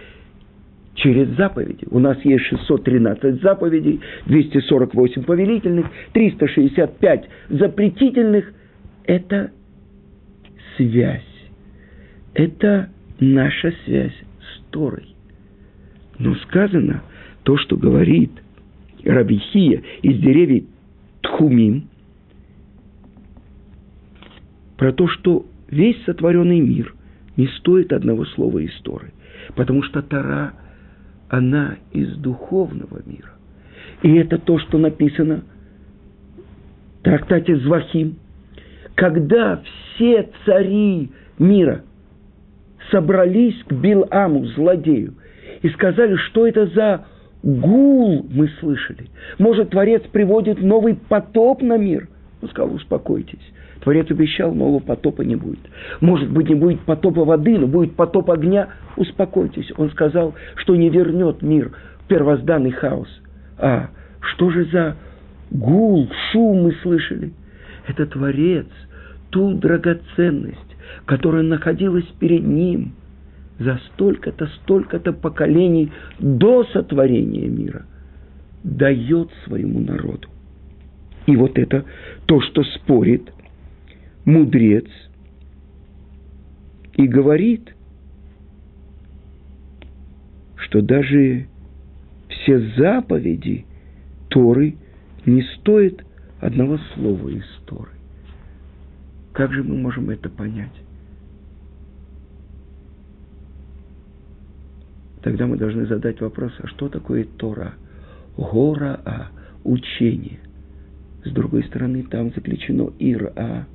через 0.94 1.28
заповеди. 1.36 1.86
У 1.90 1.98
нас 1.98 2.16
есть 2.24 2.44
613 2.44 3.42
заповедей, 3.42 4.00
248 4.26 5.24
повелительных, 5.24 5.86
365 6.12 7.28
запретительных. 7.50 8.52
Это 9.04 9.50
связь. 10.76 11.22
Это 12.32 12.90
наша 13.20 13.74
связь 13.84 14.14
с 14.40 14.70
Торой. 14.70 15.14
Но 16.18 16.34
сказано 16.36 17.02
то, 17.42 17.56
что 17.58 17.76
говорит 17.76 18.30
Рабихия 19.04 19.82
из 20.02 20.18
деревьев 20.20 20.64
Тхумим, 21.20 21.88
про 24.76 24.92
то, 24.92 25.06
что 25.08 25.46
весь 25.70 26.02
сотворенный 26.04 26.60
мир 26.60 26.94
не 27.36 27.46
стоит 27.58 27.92
одного 27.92 28.24
слова 28.26 28.58
из 28.58 28.72
Торы, 28.82 29.12
потому 29.56 29.82
что 29.82 30.02
Тора, 30.02 30.54
она 31.28 31.76
из 31.92 32.16
духовного 32.16 33.00
мира. 33.04 33.32
И 34.02 34.14
это 34.16 34.38
то, 34.38 34.58
что 34.58 34.78
написано 34.78 35.44
в 37.00 37.02
трактате 37.04 37.56
Звахим, 37.56 38.16
когда 38.94 39.62
все 39.94 40.28
цари 40.44 41.10
мира 41.38 41.82
собрались 42.90 43.62
к 43.64 43.72
Биламу, 43.72 44.46
злодею, 44.46 45.14
и 45.62 45.68
сказали, 45.70 46.16
что 46.16 46.46
это 46.46 46.66
за 46.66 47.06
гул 47.42 48.26
мы 48.30 48.48
слышали. 48.60 49.08
Может, 49.38 49.70
Творец 49.70 50.02
приводит 50.12 50.60
новый 50.60 50.94
потоп 50.94 51.62
на 51.62 51.76
мир? 51.76 52.08
Он 52.42 52.48
сказал, 52.50 52.74
успокойтесь. 52.74 53.52
Творец 53.84 54.10
обещал, 54.10 54.54
нового 54.54 54.80
потопа 54.80 55.22
не 55.22 55.36
будет. 55.36 55.60
Может 56.00 56.30
быть, 56.30 56.48
не 56.48 56.54
будет 56.54 56.80
потопа 56.80 57.24
воды, 57.24 57.58
но 57.58 57.66
будет 57.66 57.94
потоп 57.94 58.30
огня. 58.30 58.68
Успокойтесь. 58.96 59.70
Он 59.76 59.90
сказал, 59.90 60.34
что 60.56 60.74
не 60.74 60.88
вернет 60.88 61.42
мир 61.42 61.70
первозданный 62.08 62.70
хаос. 62.70 63.08
А 63.58 63.90
что 64.20 64.50
же 64.50 64.64
за 64.72 64.96
гул, 65.50 66.10
шум 66.32 66.62
мы 66.62 66.72
слышали? 66.82 67.34
Это 67.86 68.06
Творец, 68.06 68.66
ту 69.28 69.52
драгоценность, 69.52 70.76
которая 71.04 71.42
находилась 71.42 72.06
перед 72.18 72.42
ним 72.42 72.94
за 73.58 73.78
столько-то, 73.92 74.46
столько-то 74.62 75.12
поколений 75.12 75.92
до 76.18 76.64
сотворения 76.72 77.48
мира, 77.48 77.84
дает 78.62 79.28
своему 79.44 79.80
народу. 79.80 80.28
И 81.26 81.36
вот 81.36 81.58
это 81.58 81.84
то, 82.24 82.40
что 82.40 82.64
спорит 82.64 83.30
мудрец 84.24 84.86
и 86.94 87.06
говорит, 87.06 87.74
что 90.56 90.82
даже 90.82 91.48
все 92.28 92.60
заповеди 92.76 93.66
Торы 94.28 94.76
не 95.26 95.42
стоят 95.42 96.04
одного 96.40 96.78
слова 96.94 97.28
из 97.28 97.44
Торы. 97.66 97.90
Как 99.32 99.52
же 99.52 99.62
мы 99.62 99.76
можем 99.76 100.10
это 100.10 100.28
понять? 100.28 100.72
Тогда 105.22 105.46
мы 105.46 105.56
должны 105.56 105.86
задать 105.86 106.20
вопрос, 106.20 106.52
а 106.58 106.66
что 106.66 106.88
такое 106.88 107.24
Тора? 107.24 107.74
Гора, 108.36 109.00
а 109.04 109.28
учение. 109.64 110.38
С 111.24 111.30
другой 111.30 111.64
стороны, 111.64 112.02
там 112.02 112.30
заключено 112.34 112.92
Ира, 112.98 113.66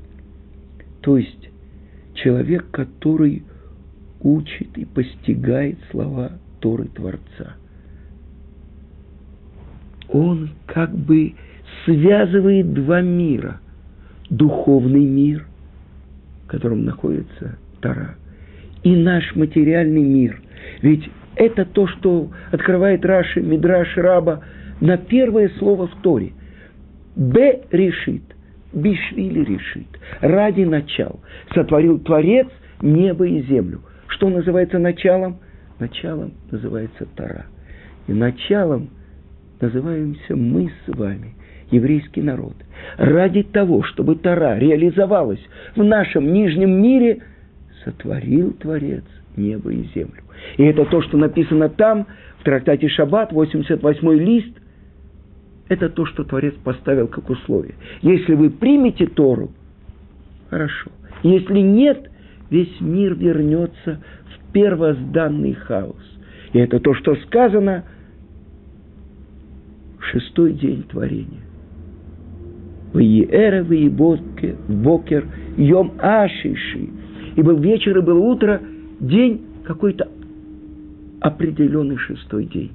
то 1.10 1.18
есть 1.18 1.50
человек, 2.14 2.70
который 2.70 3.42
учит 4.22 4.78
и 4.78 4.86
постигает 4.86 5.80
слова 5.90 6.34
Торы 6.60 6.86
Творца. 6.86 7.56
Он 10.08 10.52
как 10.68 10.96
бы 10.96 11.34
связывает 11.84 12.74
два 12.76 13.02
мира. 13.02 13.60
Духовный 14.30 15.04
мир, 15.04 15.48
в 16.44 16.50
котором 16.50 16.86
находится 16.86 17.58
Тора, 17.82 18.14
и 18.84 18.96
наш 18.96 19.36
материальный 19.36 20.04
мир. 20.04 20.40
Ведь 20.84 21.10
это 21.36 21.66
то, 21.66 21.88
что 21.88 22.30
открывает 22.52 23.04
Раши, 23.04 23.42
Мидраш, 23.42 23.98
Раба 23.98 24.44
на 24.80 24.98
первое 24.98 25.50
слово 25.58 25.88
в 25.88 26.02
Торе. 26.04 26.34
Б 27.16 27.64
решит– 27.72 28.22
Бишвили 28.74 29.44
решит. 29.44 29.88
Ради 30.22 30.64
начал. 30.64 31.20
Сотворил 31.54 32.00
Творец 32.00 32.48
небо 32.82 33.26
и 33.28 33.42
землю. 33.44 33.82
Что 34.08 34.30
называется 34.30 34.78
началом? 34.78 35.38
Началом 35.80 36.34
называется 36.52 37.08
Тара. 37.16 37.46
И 38.08 38.14
началом 38.14 38.90
называемся 39.60 40.36
мы 40.36 40.72
с 40.86 40.96
вами, 40.96 41.36
еврейский 41.72 42.22
народ. 42.22 42.54
Ради 42.98 43.44
того, 43.44 43.84
чтобы 43.84 44.16
Тара 44.16 44.58
реализовалась 44.58 45.42
в 45.76 45.84
нашем 45.84 46.32
нижнем 46.32 46.82
мире, 46.82 47.24
сотворил 47.84 48.54
Творец 48.54 49.04
небо 49.36 49.72
и 49.72 49.84
землю. 49.96 50.22
И 50.58 50.64
это 50.64 50.86
то, 50.86 51.02
что 51.02 51.18
написано 51.18 51.70
там, 51.70 52.08
в 52.40 52.44
трактате 52.44 52.88
Шаббат, 52.88 53.32
88 53.32 54.12
лист– 54.14 54.54
это 55.70 55.90
то, 55.90 56.06
что 56.06 56.24
Творец 56.24 56.56
поставил 56.64 57.08
как 57.08 57.30
условие. 57.30 57.76
Если 58.02 58.34
вы 58.34 58.50
примете 58.50 59.06
Тору, 59.06 59.52
хорошо. 60.50 60.92
Если 61.24 61.60
нет, 61.60 62.10
весь 62.50 62.82
мир 62.82 63.16
вернется 63.16 64.02
в 64.26 64.52
первозданный 64.52 65.54
хаос. 65.54 65.96
И 66.54 66.60
это 66.60 66.80
то, 66.80 66.96
что 66.96 67.16
сказано 67.28 67.86
в 70.00 70.06
шестой 70.06 70.54
день 70.54 70.84
творения. 70.84 71.42
Виера, 72.94 73.64
бокер, 73.64 75.28
йом 75.56 75.94
ашиши. 76.00 76.90
И 77.36 77.42
был 77.44 77.58
вечер, 77.58 78.00
и 78.00 78.02
было 78.02 78.20
утро, 78.20 78.60
день 79.00 79.46
какой-то 79.64 80.08
определенный 81.22 81.98
шестой 81.98 82.46
день. 82.46 82.72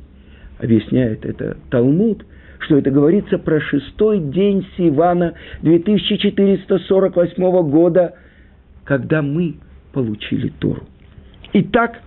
Объясняет 0.59 1.25
это 1.25 1.57
Талмуд– 1.71 2.25
что 2.64 2.79
это 2.79 2.90
говорится 2.90 3.38
про 3.38 3.61
шестой 3.61 4.19
день 4.19 4.67
Сивана 4.77 5.35
2448 5.62 7.71
года, 7.71 8.17
когда 8.85 9.23
мы 9.23 9.55
получили 9.93 10.49
Тору. 10.59 10.83
Итак, 11.53 12.01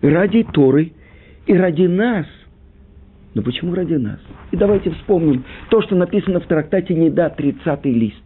ради 0.00 0.46
Торы 0.52 0.92
и 1.46 1.54
ради 1.54 1.86
нас. 1.86 2.24
Но 3.34 3.42
почему 3.42 3.74
ради 3.74 3.94
нас? 3.94 4.20
И 4.52 4.56
давайте 4.56 4.92
вспомним 4.92 5.44
то, 5.68 5.82
что 5.82 5.96
написано 5.96 6.38
в 6.40 6.46
трактате 6.46 6.94
Неда, 6.94 7.28
30 7.30 7.84
лист. 7.86 8.22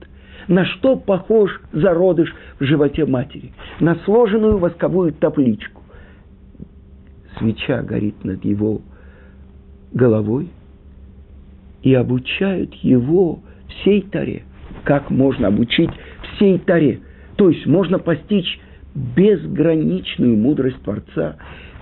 На 0.46 0.66
что 0.66 0.96
похож 0.96 1.62
зародыш 1.72 2.34
в 2.58 2.64
животе 2.64 3.06
матери? 3.06 3.52
На 3.80 3.94
сложенную 4.04 4.58
восковую 4.58 5.12
табличку. 5.12 5.77
Свеча 7.36 7.82
горит 7.82 8.24
над 8.24 8.44
его 8.44 8.80
головой 9.92 10.48
и 11.82 11.94
обучают 11.94 12.74
его 12.74 13.40
всей 13.68 14.02
таре. 14.02 14.42
Как 14.84 15.10
можно 15.10 15.48
обучить 15.48 15.90
всей 16.34 16.58
таре? 16.58 17.00
То 17.36 17.50
есть 17.50 17.66
можно 17.66 17.98
постичь 17.98 18.58
безграничную 18.94 20.36
мудрость 20.36 20.82
Творца. 20.82 21.36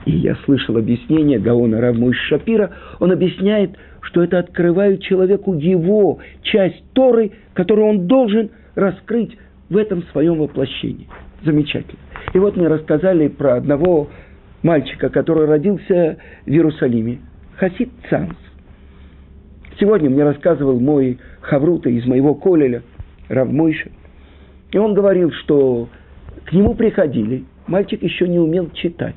И 0.05 0.13
я 0.13 0.37
слышал 0.45 0.77
объяснение 0.77 1.39
Гаона 1.39 1.81
Равмуш 1.81 2.17
Шапира, 2.29 2.71
он 3.01 3.11
объясняет, 3.11 3.77
что 4.03 4.23
это 4.23 4.39
открывает 4.39 5.03
человеку 5.03 5.55
его 5.55 6.19
часть 6.43 6.83
Торы, 6.93 7.33
которую 7.55 7.89
он 7.89 8.07
должен 8.07 8.51
раскрыть 8.77 9.37
в 9.69 9.77
этом 9.77 10.05
своем 10.13 10.39
воплощении. 10.39 11.09
Замечательно. 11.45 11.99
И 12.35 12.39
вот 12.39 12.57
мне 12.57 12.69
рассказали 12.69 13.29
про 13.29 13.57
одного 13.57 14.09
мальчика, 14.67 15.09
который 15.09 15.47
родился 15.47 16.19
в 16.45 16.51
Иерусалиме. 16.51 17.21
Хасид 17.57 17.89
Цанс. 18.11 18.37
Сегодня 19.79 20.11
мне 20.11 20.25
рассказывал 20.25 20.81
мой 20.81 21.19
Хаврута 21.41 21.89
из 21.89 22.05
моего 22.05 22.35
колеля, 22.35 22.83
Равмойша. 23.29 23.91
И 24.73 24.79
он 24.79 24.95
говорил, 24.95 25.31
что 25.31 25.89
к 26.45 26.53
нему 26.53 26.75
приходили, 26.75 27.45
мальчик 27.67 28.03
еще 28.03 28.27
не 28.27 28.39
умел 28.39 28.71
читать. 28.71 29.15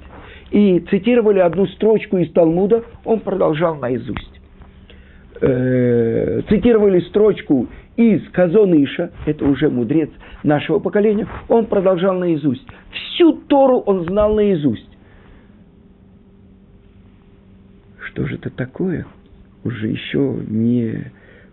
И 0.51 0.79
цитировали 0.91 1.39
одну 1.39 1.65
строчку 1.67 2.17
из 2.17 2.31
Талмуда, 2.31 2.83
он 3.03 3.19
продолжал 3.19 3.75
наизусть. 3.75 4.39
Э, 5.41 6.41
цитировали 6.49 6.99
строчку 7.01 7.67
из 7.95 8.21
Казоныша, 8.31 9.11
это 9.25 9.45
уже 9.45 9.69
мудрец 9.69 10.09
нашего 10.43 10.79
поколения, 10.79 11.27
он 11.47 11.65
продолжал 11.65 12.15
наизусть. 12.19 12.65
Всю 12.91 13.33
Тору 13.47 13.79
он 13.79 14.05
знал 14.05 14.35
наизусть. 14.35 14.89
Что 18.09 18.25
же 18.25 18.35
это 18.35 18.49
такое? 18.49 19.05
Уже 19.63 19.87
еще 19.87 20.39
не 20.47 21.11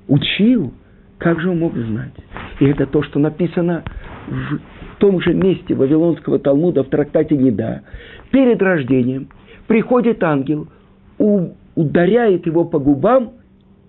учил. 0.08 0.72
Как 1.18 1.40
же 1.40 1.50
он 1.50 1.58
мог 1.60 1.74
знать? 1.74 2.14
И 2.60 2.66
это 2.66 2.86
то, 2.86 3.02
что 3.02 3.18
написано 3.18 3.84
в 4.26 4.98
том 4.98 5.20
же 5.20 5.34
месте 5.34 5.74
Вавилонского 5.74 6.38
Талмуда 6.38 6.82
в 6.82 6.88
трактате 6.88 7.36
Неда. 7.36 7.82
Перед 8.30 8.62
рождением 8.62 9.28
приходит 9.66 10.22
ангел, 10.22 10.68
ударяет 11.74 12.46
его 12.46 12.64
по 12.64 12.78
губам, 12.78 13.32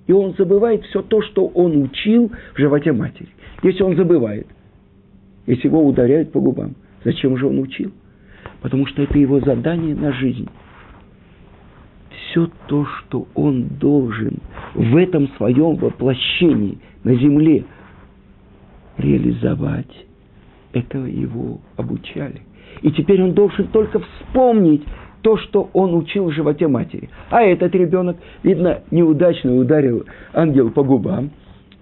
и 0.08 0.14
он 0.14 0.36
забывает 0.38 0.84
все 0.86 1.02
то, 1.02 1.22
что 1.22 1.48
он 1.48 1.82
учил 1.82 2.32
в 2.54 2.58
животе 2.58 2.92
матери. 2.92 3.30
Если 3.64 3.84
он 3.84 3.96
забывает, 3.96 4.48
если 5.46 5.68
его 5.68 5.86
ударяют 5.86 6.32
по 6.32 6.40
губам, 6.40 6.76
зачем 7.04 7.38
же 7.38 7.48
он 7.48 7.60
учил? 7.60 7.92
Потому 8.62 8.86
что 8.88 9.04
это 9.04 9.18
его 9.18 9.40
задание 9.40 9.96
на 9.96 10.12
жизнь. 10.14 10.50
Все 12.28 12.50
то, 12.68 12.86
что 12.86 13.28
он 13.36 13.68
должен 13.80 14.40
в 14.76 14.96
этом 14.98 15.30
своем 15.38 15.76
воплощении 15.76 16.78
на 17.04 17.16
земле 17.16 17.66
реализовать, 18.98 20.06
это 20.74 20.98
его 21.00 21.60
обучали. 21.78 22.42
И 22.82 22.92
теперь 22.92 23.22
он 23.24 23.34
должен 23.34 23.68
только 23.68 24.00
вспомнить 24.00 24.84
то, 25.22 25.38
что 25.38 25.70
он 25.74 25.96
учил 25.96 26.26
в 26.26 26.34
животе 26.34 26.68
матери. 26.68 27.10
А 27.30 27.42
этот 27.42 27.74
ребенок, 27.76 28.18
видно, 28.44 28.82
неудачно 28.92 29.56
ударил 29.56 30.06
ангел 30.34 30.70
по 30.70 30.84
губам. 30.84 31.32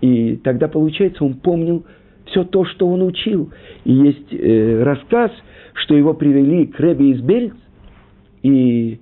И 0.01 0.35
тогда, 0.37 0.67
получается, 0.67 1.23
он 1.23 1.35
помнил 1.35 1.85
все 2.25 2.43
то, 2.43 2.65
что 2.65 2.87
он 2.87 3.01
учил. 3.01 3.51
И 3.83 3.93
есть 3.93 4.33
э, 4.33 4.83
рассказ, 4.83 5.31
что 5.73 5.95
его 5.95 6.13
привели 6.13 6.67
к 6.67 6.79
Рэбе 6.79 7.11
из 7.11 7.21
Бельц, 7.21 7.53
и 8.43 8.99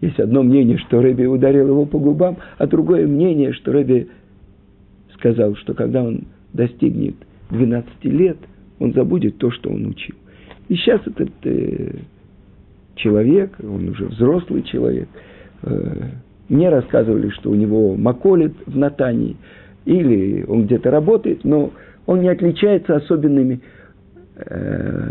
есть 0.00 0.18
одно 0.18 0.42
мнение, 0.42 0.78
что 0.78 1.00
Рэбе 1.00 1.26
ударил 1.26 1.68
его 1.68 1.84
по 1.84 1.98
губам, 1.98 2.38
а 2.58 2.66
другое 2.66 3.06
мнение, 3.06 3.52
что 3.52 3.72
Рэбе 3.72 4.08
сказал, 5.14 5.54
что 5.56 5.74
когда 5.74 6.02
он 6.02 6.22
достигнет 6.52 7.16
12 7.50 8.04
лет, 8.04 8.38
он 8.78 8.92
забудет 8.94 9.36
то, 9.38 9.50
что 9.50 9.70
он 9.70 9.86
учил. 9.86 10.16
И 10.68 10.76
сейчас 10.76 11.00
этот 11.06 11.30
э, 11.44 11.90
человек, 12.94 13.54
он 13.62 13.88
уже 13.88 14.06
взрослый 14.06 14.62
человек, 14.62 15.08
э, 15.62 16.10
мне 16.48 16.68
рассказывали, 16.70 17.28
что 17.30 17.50
у 17.50 17.54
него 17.54 17.94
маколит 17.96 18.54
в 18.66 18.76
Натании, 18.76 19.36
или 19.84 20.44
он 20.48 20.64
где-то 20.64 20.90
работает, 20.90 21.44
но 21.44 21.72
он 22.06 22.20
не 22.20 22.28
отличается 22.28 22.96
особенными 22.96 23.60
э, 24.36 25.10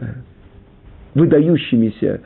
выдающимися 1.13 2.21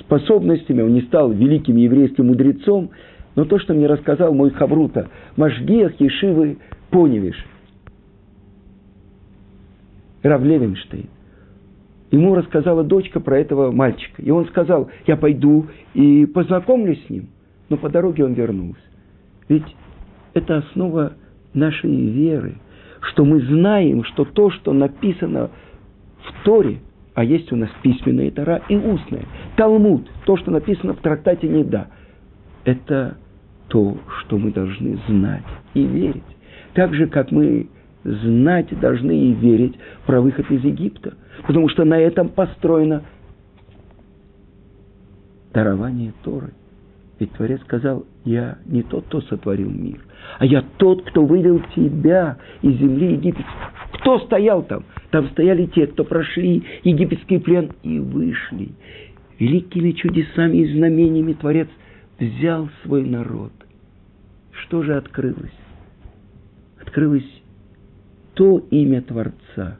способностями, 0.00 0.82
он 0.82 0.94
не 0.94 1.02
стал 1.02 1.30
великим 1.30 1.76
еврейским 1.76 2.26
мудрецом, 2.28 2.90
но 3.34 3.44
то, 3.44 3.58
что 3.58 3.74
мне 3.74 3.86
рассказал 3.86 4.34
мой 4.34 4.50
Хаврута, 4.50 5.08
Машгех 5.36 6.00
Ешивы 6.00 6.58
Поневиш, 6.90 7.36
Рав 10.22 10.42
Левенштейн, 10.42 11.08
ему 12.10 12.34
рассказала 12.34 12.84
дочка 12.84 13.20
про 13.20 13.38
этого 13.38 13.72
мальчика. 13.72 14.22
И 14.22 14.30
он 14.30 14.46
сказал, 14.46 14.90
я 15.06 15.16
пойду 15.16 15.66
и 15.94 16.26
познакомлюсь 16.26 17.04
с 17.06 17.10
ним. 17.10 17.28
Но 17.68 17.76
по 17.76 17.88
дороге 17.88 18.24
он 18.24 18.34
вернулся. 18.34 18.80
Ведь 19.48 19.64
это 20.34 20.58
основа 20.58 21.14
нашей 21.54 21.90
веры, 21.90 22.56
что 23.00 23.24
мы 23.24 23.40
знаем, 23.40 24.04
что 24.04 24.24
то, 24.24 24.50
что 24.50 24.72
написано 24.72 25.50
в 26.22 26.44
Торе, 26.44 26.78
а 27.14 27.24
есть 27.24 27.52
у 27.52 27.56
нас 27.56 27.70
письменная 27.82 28.30
Тора 28.30 28.62
и 28.68 28.76
устная, 28.76 29.24
Талмуд, 29.56 30.08
то, 30.24 30.36
что 30.36 30.50
написано 30.50 30.94
в 30.94 31.00
трактате 31.00 31.48
Неда, 31.48 31.88
это 32.64 33.16
то, 33.68 33.96
что 34.20 34.38
мы 34.38 34.52
должны 34.52 34.98
знать 35.08 35.44
и 35.74 35.82
верить. 35.82 36.22
Так 36.74 36.94
же, 36.94 37.06
как 37.06 37.30
мы 37.30 37.68
знать 38.04 38.68
должны 38.80 39.16
и 39.16 39.32
верить 39.32 39.78
про 40.06 40.20
выход 40.20 40.50
из 40.50 40.64
Египта. 40.64 41.14
Потому 41.46 41.68
что 41.68 41.84
на 41.84 41.98
этом 41.98 42.28
построено 42.28 43.02
дарование 45.52 46.12
Торы. 46.22 46.52
Ведь 47.18 47.32
Творец 47.32 47.60
сказал, 47.62 48.04
я 48.24 48.58
не 48.66 48.82
тот, 48.82 49.04
кто 49.06 49.20
сотворил 49.22 49.70
мир, 49.70 50.00
а 50.38 50.46
я 50.46 50.64
тот, 50.78 51.04
кто 51.04 51.24
вывел 51.24 51.62
тебя 51.74 52.38
из 52.62 52.78
земли 52.78 53.12
египетской. 53.12 53.46
Кто 53.92 54.18
стоял 54.20 54.62
там? 54.62 54.84
Там 55.12 55.28
стояли 55.28 55.66
те, 55.66 55.86
кто 55.88 56.04
прошли 56.04 56.64
египетский 56.84 57.38
плен 57.38 57.70
и 57.82 57.98
вышли. 57.98 58.70
Великими 59.38 59.92
чудесами 59.92 60.56
и 60.56 60.74
знамениями 60.74 61.34
Творец 61.34 61.68
взял 62.18 62.70
свой 62.82 63.04
народ. 63.04 63.52
Что 64.52 64.82
же 64.82 64.96
открылось? 64.96 65.52
Открылось 66.80 67.28
то 68.32 68.66
имя 68.70 69.02
Творца, 69.02 69.78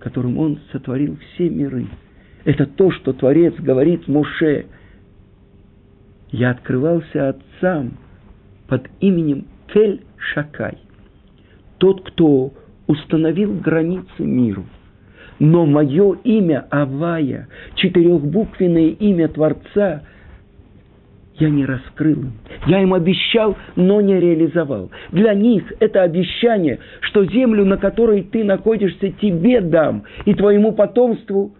которым 0.00 0.38
Он 0.38 0.58
сотворил 0.72 1.16
все 1.16 1.48
миры. 1.48 1.86
Это 2.44 2.66
то, 2.66 2.90
что 2.90 3.12
Творец 3.12 3.54
говорит 3.54 4.08
Моше. 4.08 4.66
Я 6.32 6.50
открывался 6.50 7.28
отцам 7.28 7.98
под 8.66 8.88
именем 8.98 9.46
Кель 9.72 10.02
Шакай. 10.16 10.78
Тот, 11.78 12.02
кто 12.10 12.52
установил 12.86 13.54
границы 13.54 14.24
миру. 14.24 14.64
Но 15.38 15.66
мое 15.66 16.16
имя 16.24 16.66
Авая, 16.70 17.48
четырехбуквенное 17.74 18.90
имя 18.90 19.28
Творца– 19.28 20.02
я 21.38 21.50
не 21.50 21.64
раскрыл 21.64 22.20
им. 22.20 22.32
Я 22.66 22.80
им 22.82 22.94
обещал, 22.94 23.56
но 23.74 24.00
не 24.00 24.18
реализовал. 24.18 24.90
Для 25.10 25.34
них 25.34 25.64
это 25.80 26.02
обещание, 26.02 26.78
что 27.00 27.24
землю, 27.24 27.64
на 27.64 27.76
которой 27.76 28.22
ты 28.22 28.44
находишься, 28.44 29.10
тебе 29.10 29.60
дам 29.60 30.04
и 30.24 30.34
твоему 30.34 30.72
потомству 30.72 31.54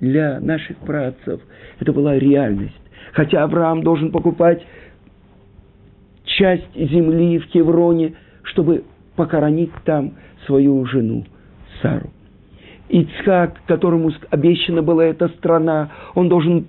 для 0.00 0.40
наших 0.40 0.78
працев. 0.78 1.40
Это 1.78 1.92
была 1.92 2.18
реальность. 2.18 2.74
Хотя 3.12 3.44
Авраам 3.44 3.82
должен 3.82 4.10
покупать 4.10 4.66
часть 6.24 6.74
земли 6.74 7.38
в 7.38 7.46
Кевроне, 7.48 8.14
чтобы 8.42 8.82
похоронить 9.14 9.70
там 9.84 10.14
свою 10.46 10.84
жену 10.86 11.24
Сару. 11.80 12.10
Ицхак, 12.88 13.62
которому 13.66 14.12
обещана 14.30 14.82
была 14.82 15.06
эта 15.06 15.28
страна, 15.28 15.90
он 16.14 16.28
должен 16.28 16.66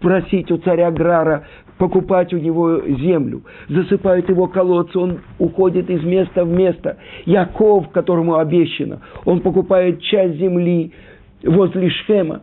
просить 0.00 0.50
у 0.50 0.58
царя 0.58 0.90
Грара 0.90 1.44
покупать 1.78 2.32
у 2.32 2.38
него 2.38 2.80
землю, 2.86 3.42
засыпают 3.68 4.28
его 4.28 4.46
колодцы, 4.46 4.98
он 4.98 5.20
уходит 5.38 5.90
из 5.90 6.02
места 6.04 6.44
в 6.44 6.48
место. 6.48 6.98
Яков, 7.24 7.90
которому 7.90 8.36
обещано, 8.36 9.00
он 9.24 9.40
покупает 9.40 10.00
часть 10.00 10.38
земли 10.38 10.92
возле 11.42 11.90
Шхема. 11.90 12.42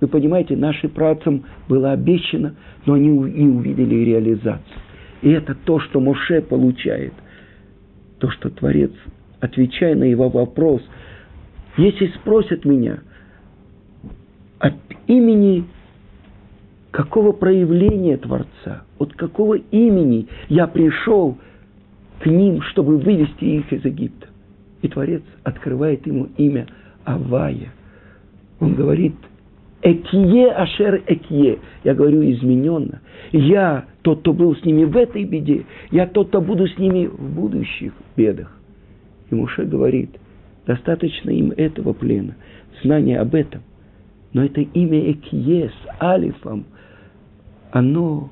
Вы 0.00 0.08
понимаете, 0.08 0.56
нашим 0.56 0.90
працам 0.90 1.44
было 1.68 1.92
обещано, 1.92 2.54
но 2.84 2.94
они 2.94 3.08
не 3.08 3.48
увидели 3.48 3.94
реализацию. 4.04 4.80
И 5.22 5.30
это 5.30 5.54
то, 5.54 5.80
что 5.80 6.00
Моше 6.00 6.42
получает. 6.42 7.14
То, 8.18 8.30
что 8.30 8.50
Творец, 8.50 8.92
отвечая 9.40 9.94
на 9.94 10.04
его 10.04 10.28
вопрос, 10.28 10.82
если 11.76 12.06
спросят 12.08 12.64
меня 12.64 13.00
от 14.58 14.74
имени 15.06 15.64
какого 16.90 17.32
проявления 17.32 18.16
Творца, 18.16 18.84
от 18.98 19.12
какого 19.14 19.54
имени 19.54 20.28
я 20.48 20.66
пришел 20.66 21.36
к 22.20 22.26
ним, 22.26 22.62
чтобы 22.62 22.96
вывести 22.96 23.44
их 23.44 23.72
из 23.72 23.84
Египта. 23.84 24.28
И 24.82 24.88
Творец 24.88 25.22
открывает 25.42 26.06
ему 26.06 26.28
имя 26.38 26.66
Авая. 27.04 27.72
Он 28.60 28.74
говорит, 28.74 29.14
Экие 29.82 30.50
Ашер 30.50 31.02
Экие. 31.06 31.58
Я 31.84 31.94
говорю 31.94 32.22
измененно. 32.30 33.00
Я 33.32 33.84
тот, 34.02 34.20
кто 34.20 34.32
был 34.32 34.56
с 34.56 34.64
ними 34.64 34.84
в 34.84 34.96
этой 34.96 35.24
беде, 35.24 35.66
я 35.90 36.06
тот, 36.06 36.28
кто 36.28 36.40
буду 36.40 36.66
с 36.66 36.78
ними 36.78 37.06
в 37.06 37.34
будущих 37.34 37.92
бедах. 38.16 38.56
И 39.30 39.34
Муше 39.34 39.64
говорит, 39.64 40.10
достаточно 40.66 41.30
им 41.30 41.52
этого 41.56 41.92
плена, 41.92 42.36
знания 42.82 43.18
об 43.18 43.34
этом. 43.34 43.62
Но 44.32 44.44
это 44.44 44.60
имя 44.60 45.10
Экие 45.10 45.70
с 45.70 46.02
Алифом– 46.02 46.66
оно 47.76 48.30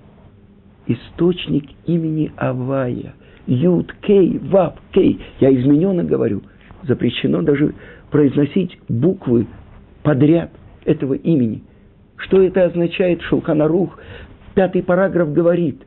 источник 0.86 1.64
имени 1.84 2.32
Авая. 2.36 3.14
Юд, 3.46 3.94
Кей, 4.00 4.38
Вав, 4.38 4.74
Кей. 4.92 5.20
Я 5.38 5.54
измененно 5.54 6.02
говорю. 6.02 6.42
Запрещено 6.84 7.42
даже 7.42 7.74
произносить 8.10 8.78
буквы 8.88 9.46
подряд 10.02 10.50
этого 10.86 11.12
имени. 11.12 11.62
Что 12.16 12.40
это 12.40 12.64
означает? 12.64 13.20
Шулханарух, 13.22 13.98
пятый 14.54 14.82
параграф 14.82 15.32
говорит. 15.32 15.82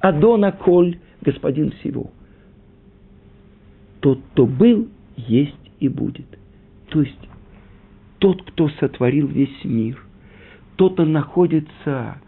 Адона 0.00 0.52
Коль, 0.52 0.98
господин 1.22 1.70
всего. 1.80 2.10
Тот, 4.00 4.20
кто 4.32 4.46
был, 4.46 4.88
есть 5.16 5.70
и 5.78 5.88
будет. 5.88 6.26
То 6.88 7.02
есть 7.02 7.28
тот, 8.18 8.42
кто 8.50 8.68
сотворил 8.80 9.26
весь 9.28 9.64
мир, 9.64 10.02
тот, 10.76 10.94
кто 10.94 11.04
находится 11.04 12.18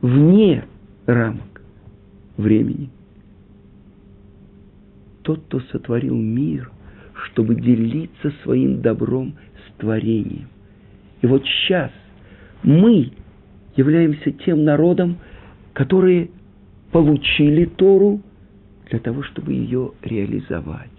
вне 0.00 0.64
рамок 1.06 1.62
времени. 2.36 2.90
Тот, 5.22 5.40
кто 5.44 5.60
сотворил 5.60 6.16
мир, 6.16 6.70
чтобы 7.26 7.54
делиться 7.54 8.32
своим 8.42 8.80
добром 8.80 9.34
с 9.66 9.80
творением. 9.80 10.48
И 11.20 11.26
вот 11.26 11.44
сейчас 11.44 11.90
мы 12.62 13.12
являемся 13.76 14.32
тем 14.32 14.64
народом, 14.64 15.18
которые 15.74 16.30
получили 16.90 17.66
Тору 17.66 18.22
для 18.90 18.98
того, 18.98 19.22
чтобы 19.22 19.52
ее 19.52 19.92
реализовать. 20.02 20.90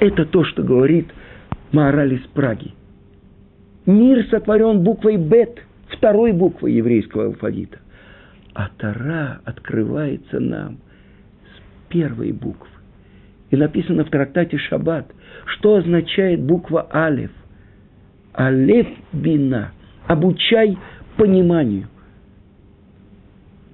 Это 0.00 0.24
то, 0.24 0.44
что 0.44 0.62
говорит 0.62 1.08
Маораль 1.72 2.14
из 2.14 2.26
Праги. 2.28 2.72
Мир 3.86 4.26
сотворен 4.30 4.82
буквой 4.82 5.16
Бет, 5.16 5.60
второй 5.88 6.32
буквой 6.32 6.72
еврейского 6.72 7.26
алфавита. 7.26 7.78
А 8.54 8.70
Тара 8.78 9.40
открывается 9.44 10.38
нам 10.38 10.78
с 11.44 11.90
первой 11.92 12.32
буквы. 12.32 12.68
И 13.50 13.56
написано 13.56 14.04
в 14.04 14.10
трактате 14.10 14.56
Шаббат, 14.58 15.12
что 15.46 15.76
означает 15.76 16.40
буква 16.40 16.82
Алев. 16.90 17.30
Алев 18.32 18.86
бина. 19.12 19.72
Обучай 20.06 20.78
пониманию. 21.16 21.88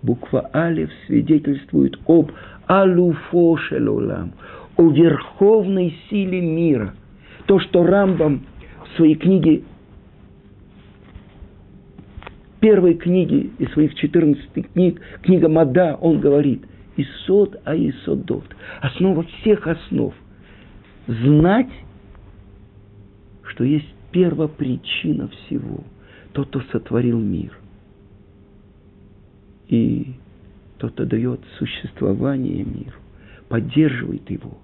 Буква 0.02 0.48
Алев 0.52 0.90
свидетельствует 1.06 1.96
об 2.06 2.32
алуфо 2.70 3.56
шелолам, 3.56 4.32
о 4.76 4.90
верховной 4.90 5.98
силе 6.08 6.40
мира. 6.40 6.94
То, 7.46 7.58
что 7.58 7.82
Рамбам 7.82 8.46
в 8.84 8.96
своей 8.96 9.16
книге, 9.16 9.64
первой 12.60 12.94
книге 12.94 13.50
из 13.58 13.72
своих 13.72 13.96
14 13.96 14.72
книг, 14.72 15.00
книга 15.22 15.48
Мада, 15.48 15.98
он 16.00 16.20
говорит, 16.20 16.64
Исод 16.96 17.60
а 17.64 17.74
Исодот, 17.74 18.44
основа 18.80 19.24
всех 19.24 19.66
основ. 19.66 20.14
Знать, 21.08 21.72
что 23.48 23.64
есть 23.64 23.92
первопричина 24.12 25.28
всего, 25.28 25.82
тот, 26.32 26.48
кто 26.48 26.60
сотворил 26.70 27.18
мир. 27.18 27.52
И 29.66 30.14
тот, 30.80 30.92
кто 30.92 31.04
дает 31.04 31.40
существование 31.58 32.64
миру, 32.64 32.98
поддерживает 33.48 34.28
его. 34.30 34.58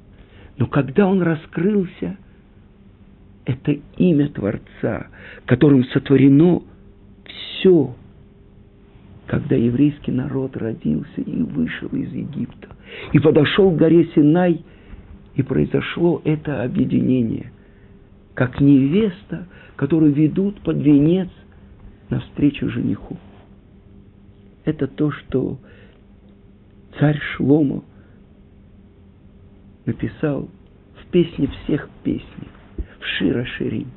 Но 0.57 0.67
когда 0.67 1.07
он 1.07 1.21
раскрылся, 1.21 2.17
это 3.45 3.77
имя 3.99 4.29
Творца, 4.31 5.09
которым 5.45 5.85
сотворено 5.85 6.63
все, 7.27 7.95
когда 9.27 9.57
еврейский 9.57 10.11
народ 10.11 10.57
родился 10.57 11.21
и 11.21 11.43
вышел 11.43 11.89
из 11.89 12.11
Египта, 12.13 12.69
и 13.13 13.19
подошел 13.19 13.71
к 13.71 13.77
горе 13.77 14.09
Синай, 14.15 14.65
и 15.35 15.43
произошло 15.43 16.23
это 16.25 16.63
объединение, 16.63 17.53
как 18.33 18.61
невеста, 18.61 19.47
которую 19.77 20.13
ведут 20.13 20.61
под 20.61 20.79
венец 20.79 21.29
навстречу 22.09 22.71
жениху. 22.71 23.19
Это 24.65 24.87
то, 24.87 25.11
что 25.11 25.59
царь 26.99 27.19
Шломо 27.21 27.85
написал 29.85 30.49
в 31.01 31.07
песне 31.11 31.49
всех 31.49 31.89
песней, 32.03 32.49
в 33.01 33.05
Шира 33.05 33.45
Ширим. 33.45 33.89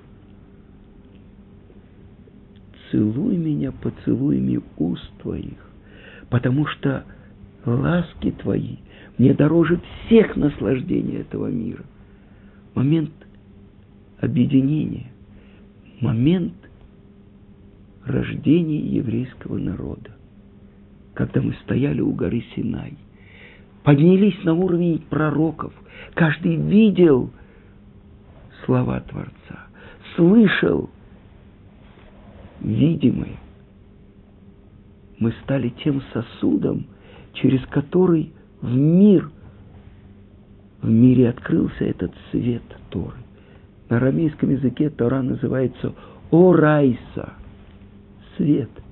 Целуй 2.91 3.37
меня 3.37 3.71
поцелуями 3.71 4.61
уст 4.77 5.11
твоих, 5.21 5.57
потому 6.29 6.65
что 6.65 7.05
ласки 7.65 8.31
твои 8.31 8.77
мне 9.17 9.33
дороже 9.33 9.79
всех 10.05 10.35
наслаждений 10.35 11.17
этого 11.17 11.47
мира. 11.47 11.83
Момент 12.73 13.11
объединения, 14.19 15.11
момент 15.99 16.53
рождения 18.05 18.79
еврейского 18.79 19.57
народа 19.57 20.18
когда 21.19 21.41
мы 21.41 21.53
стояли 21.65 21.99
у 21.99 22.13
горы 22.13 22.45
Синай. 22.55 22.93
Поднялись 23.83 24.41
на 24.45 24.53
уровень 24.53 24.99
пророков. 25.09 25.73
Каждый 26.13 26.55
видел 26.55 27.29
слова 28.63 29.01
Творца, 29.01 29.67
слышал 30.15 30.89
видимое. 32.61 33.35
Мы 35.17 35.33
стали 35.43 35.73
тем 35.83 36.01
сосудом, 36.13 36.85
через 37.33 37.65
который 37.65 38.31
в 38.61 38.73
мир, 38.73 39.29
в 40.81 40.89
мире 40.89 41.27
открылся 41.27 41.83
этот 41.83 42.13
свет 42.31 42.63
Торы. 42.91 43.17
На 43.89 43.97
арамейском 43.97 44.51
языке 44.51 44.89
Тора 44.89 45.21
называется 45.21 45.93
Орайса, 46.31 47.33
свет– 48.37 48.69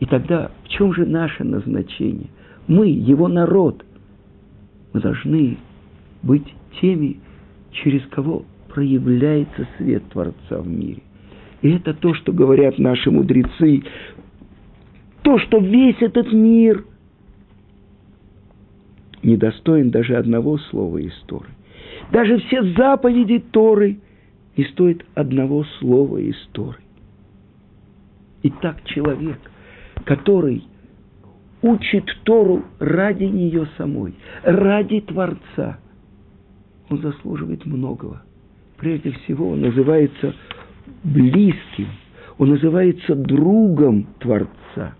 и 0.00 0.06
тогда 0.06 0.50
в 0.64 0.68
чем 0.68 0.94
же 0.94 1.04
наше 1.06 1.44
назначение? 1.44 2.28
Мы, 2.66 2.88
его 2.88 3.28
народ, 3.28 3.84
мы 4.92 5.00
должны 5.00 5.58
быть 6.22 6.46
теми, 6.80 7.18
через 7.72 8.06
кого 8.08 8.44
проявляется 8.68 9.66
свет 9.76 10.04
Творца 10.10 10.58
в 10.58 10.68
мире. 10.68 11.02
И 11.62 11.70
это 11.70 11.94
то, 11.94 12.14
что 12.14 12.32
говорят 12.32 12.78
наши 12.78 13.10
мудрецы, 13.10 13.82
то, 15.22 15.38
что 15.38 15.58
весь 15.58 16.00
этот 16.00 16.32
мир 16.32 16.84
недостоин 19.22 19.90
даже 19.90 20.16
одного 20.16 20.58
слова 20.58 20.98
из 20.98 21.14
Торы. 21.26 21.48
Даже 22.12 22.38
все 22.38 22.62
заповеди 22.74 23.38
Торы 23.50 23.98
не 24.56 24.64
стоят 24.64 25.04
одного 25.14 25.64
слова 25.78 26.18
из 26.18 26.36
Торы. 26.52 26.78
И 28.42 28.50
так 28.50 28.84
человек– 28.84 29.38
который 30.04 30.64
учит 31.62 32.04
Тору 32.24 32.64
ради 32.78 33.24
нее 33.24 33.68
самой, 33.76 34.14
ради 34.42 35.00
Творца, 35.00 35.78
он 36.88 37.02
заслуживает 37.02 37.64
многого. 37.66 38.22
Прежде 38.76 39.10
всего, 39.10 39.50
он 39.50 39.60
называется 39.60 40.34
близким, 41.02 41.88
он 42.38 42.50
называется 42.50 43.14
другом 43.14 44.06
Творца. 44.20 44.94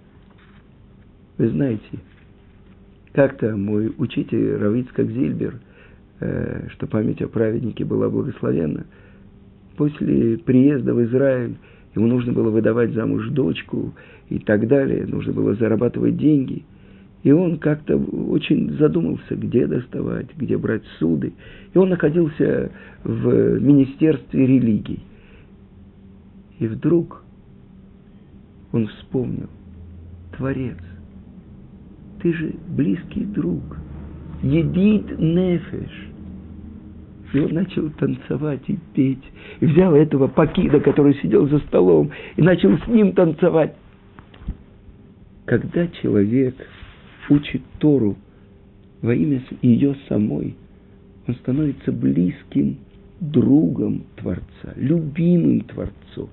Вы 1.38 1.48
знаете, 1.50 2.00
как-то 3.12 3.56
мой 3.56 3.92
учитель 3.96 4.56
Равицкак 4.56 5.08
Зильбер, 5.10 5.60
э, 6.20 6.68
что 6.70 6.86
память 6.88 7.22
о 7.22 7.28
праведнике 7.28 7.84
была 7.84 8.10
благословенна, 8.10 8.86
после 9.76 10.38
приезда 10.38 10.92
в 10.92 11.04
Израиль 11.04 11.56
ему 11.94 12.08
нужно 12.08 12.32
было 12.32 12.50
выдавать 12.50 12.92
замуж 12.92 13.28
дочку 13.28 13.94
и 14.28 14.38
так 14.38 14.66
далее, 14.68 15.06
нужно 15.06 15.32
было 15.32 15.54
зарабатывать 15.54 16.16
деньги. 16.16 16.64
И 17.22 17.32
он 17.32 17.58
как-то 17.58 17.96
очень 17.96 18.76
задумался, 18.78 19.34
где 19.34 19.66
доставать, 19.66 20.28
где 20.36 20.56
брать 20.56 20.84
суды. 20.98 21.32
И 21.74 21.78
он 21.78 21.88
находился 21.88 22.70
в 23.02 23.58
Министерстве 23.58 24.46
религий. 24.46 25.00
И 26.58 26.66
вдруг 26.66 27.24
он 28.72 28.86
вспомнил, 28.88 29.48
Творец, 30.36 30.78
ты 32.22 32.32
же 32.32 32.54
близкий 32.68 33.24
друг, 33.24 33.62
едит 34.42 35.18
нефеш. 35.18 36.08
И 37.32 37.40
он 37.40 37.52
начал 37.52 37.90
танцевать 37.90 38.62
и 38.68 38.78
петь. 38.94 39.24
И 39.60 39.66
взял 39.66 39.94
этого 39.94 40.28
пакида, 40.28 40.80
который 40.80 41.14
сидел 41.16 41.48
за 41.48 41.58
столом, 41.60 42.10
и 42.36 42.42
начал 42.42 42.76
с 42.78 42.86
ним 42.86 43.12
танцевать. 43.12 43.74
Когда 45.48 45.88
человек 45.88 46.54
учит 47.30 47.62
Тору 47.78 48.18
во 49.00 49.14
имя 49.14 49.42
ее 49.62 49.96
самой, 50.06 50.54
он 51.26 51.36
становится 51.36 51.90
близким 51.90 52.76
другом 53.18 54.04
Творца, 54.16 54.74
любимым 54.76 55.62
Творцом. 55.62 56.28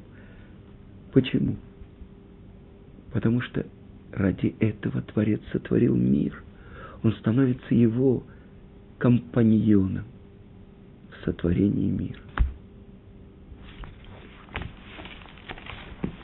Почему? 1.14 1.56
Потому 3.14 3.40
что 3.40 3.66
ради 4.12 4.54
этого 4.60 5.02
Творец 5.02 5.40
сотворил 5.54 5.96
мир. 5.96 6.44
он 7.02 7.14
становится 7.14 7.74
его 7.74 8.22
компаньоном 8.98 10.04
в 11.10 11.24
сотворении 11.24 11.90
мира. 11.90 12.25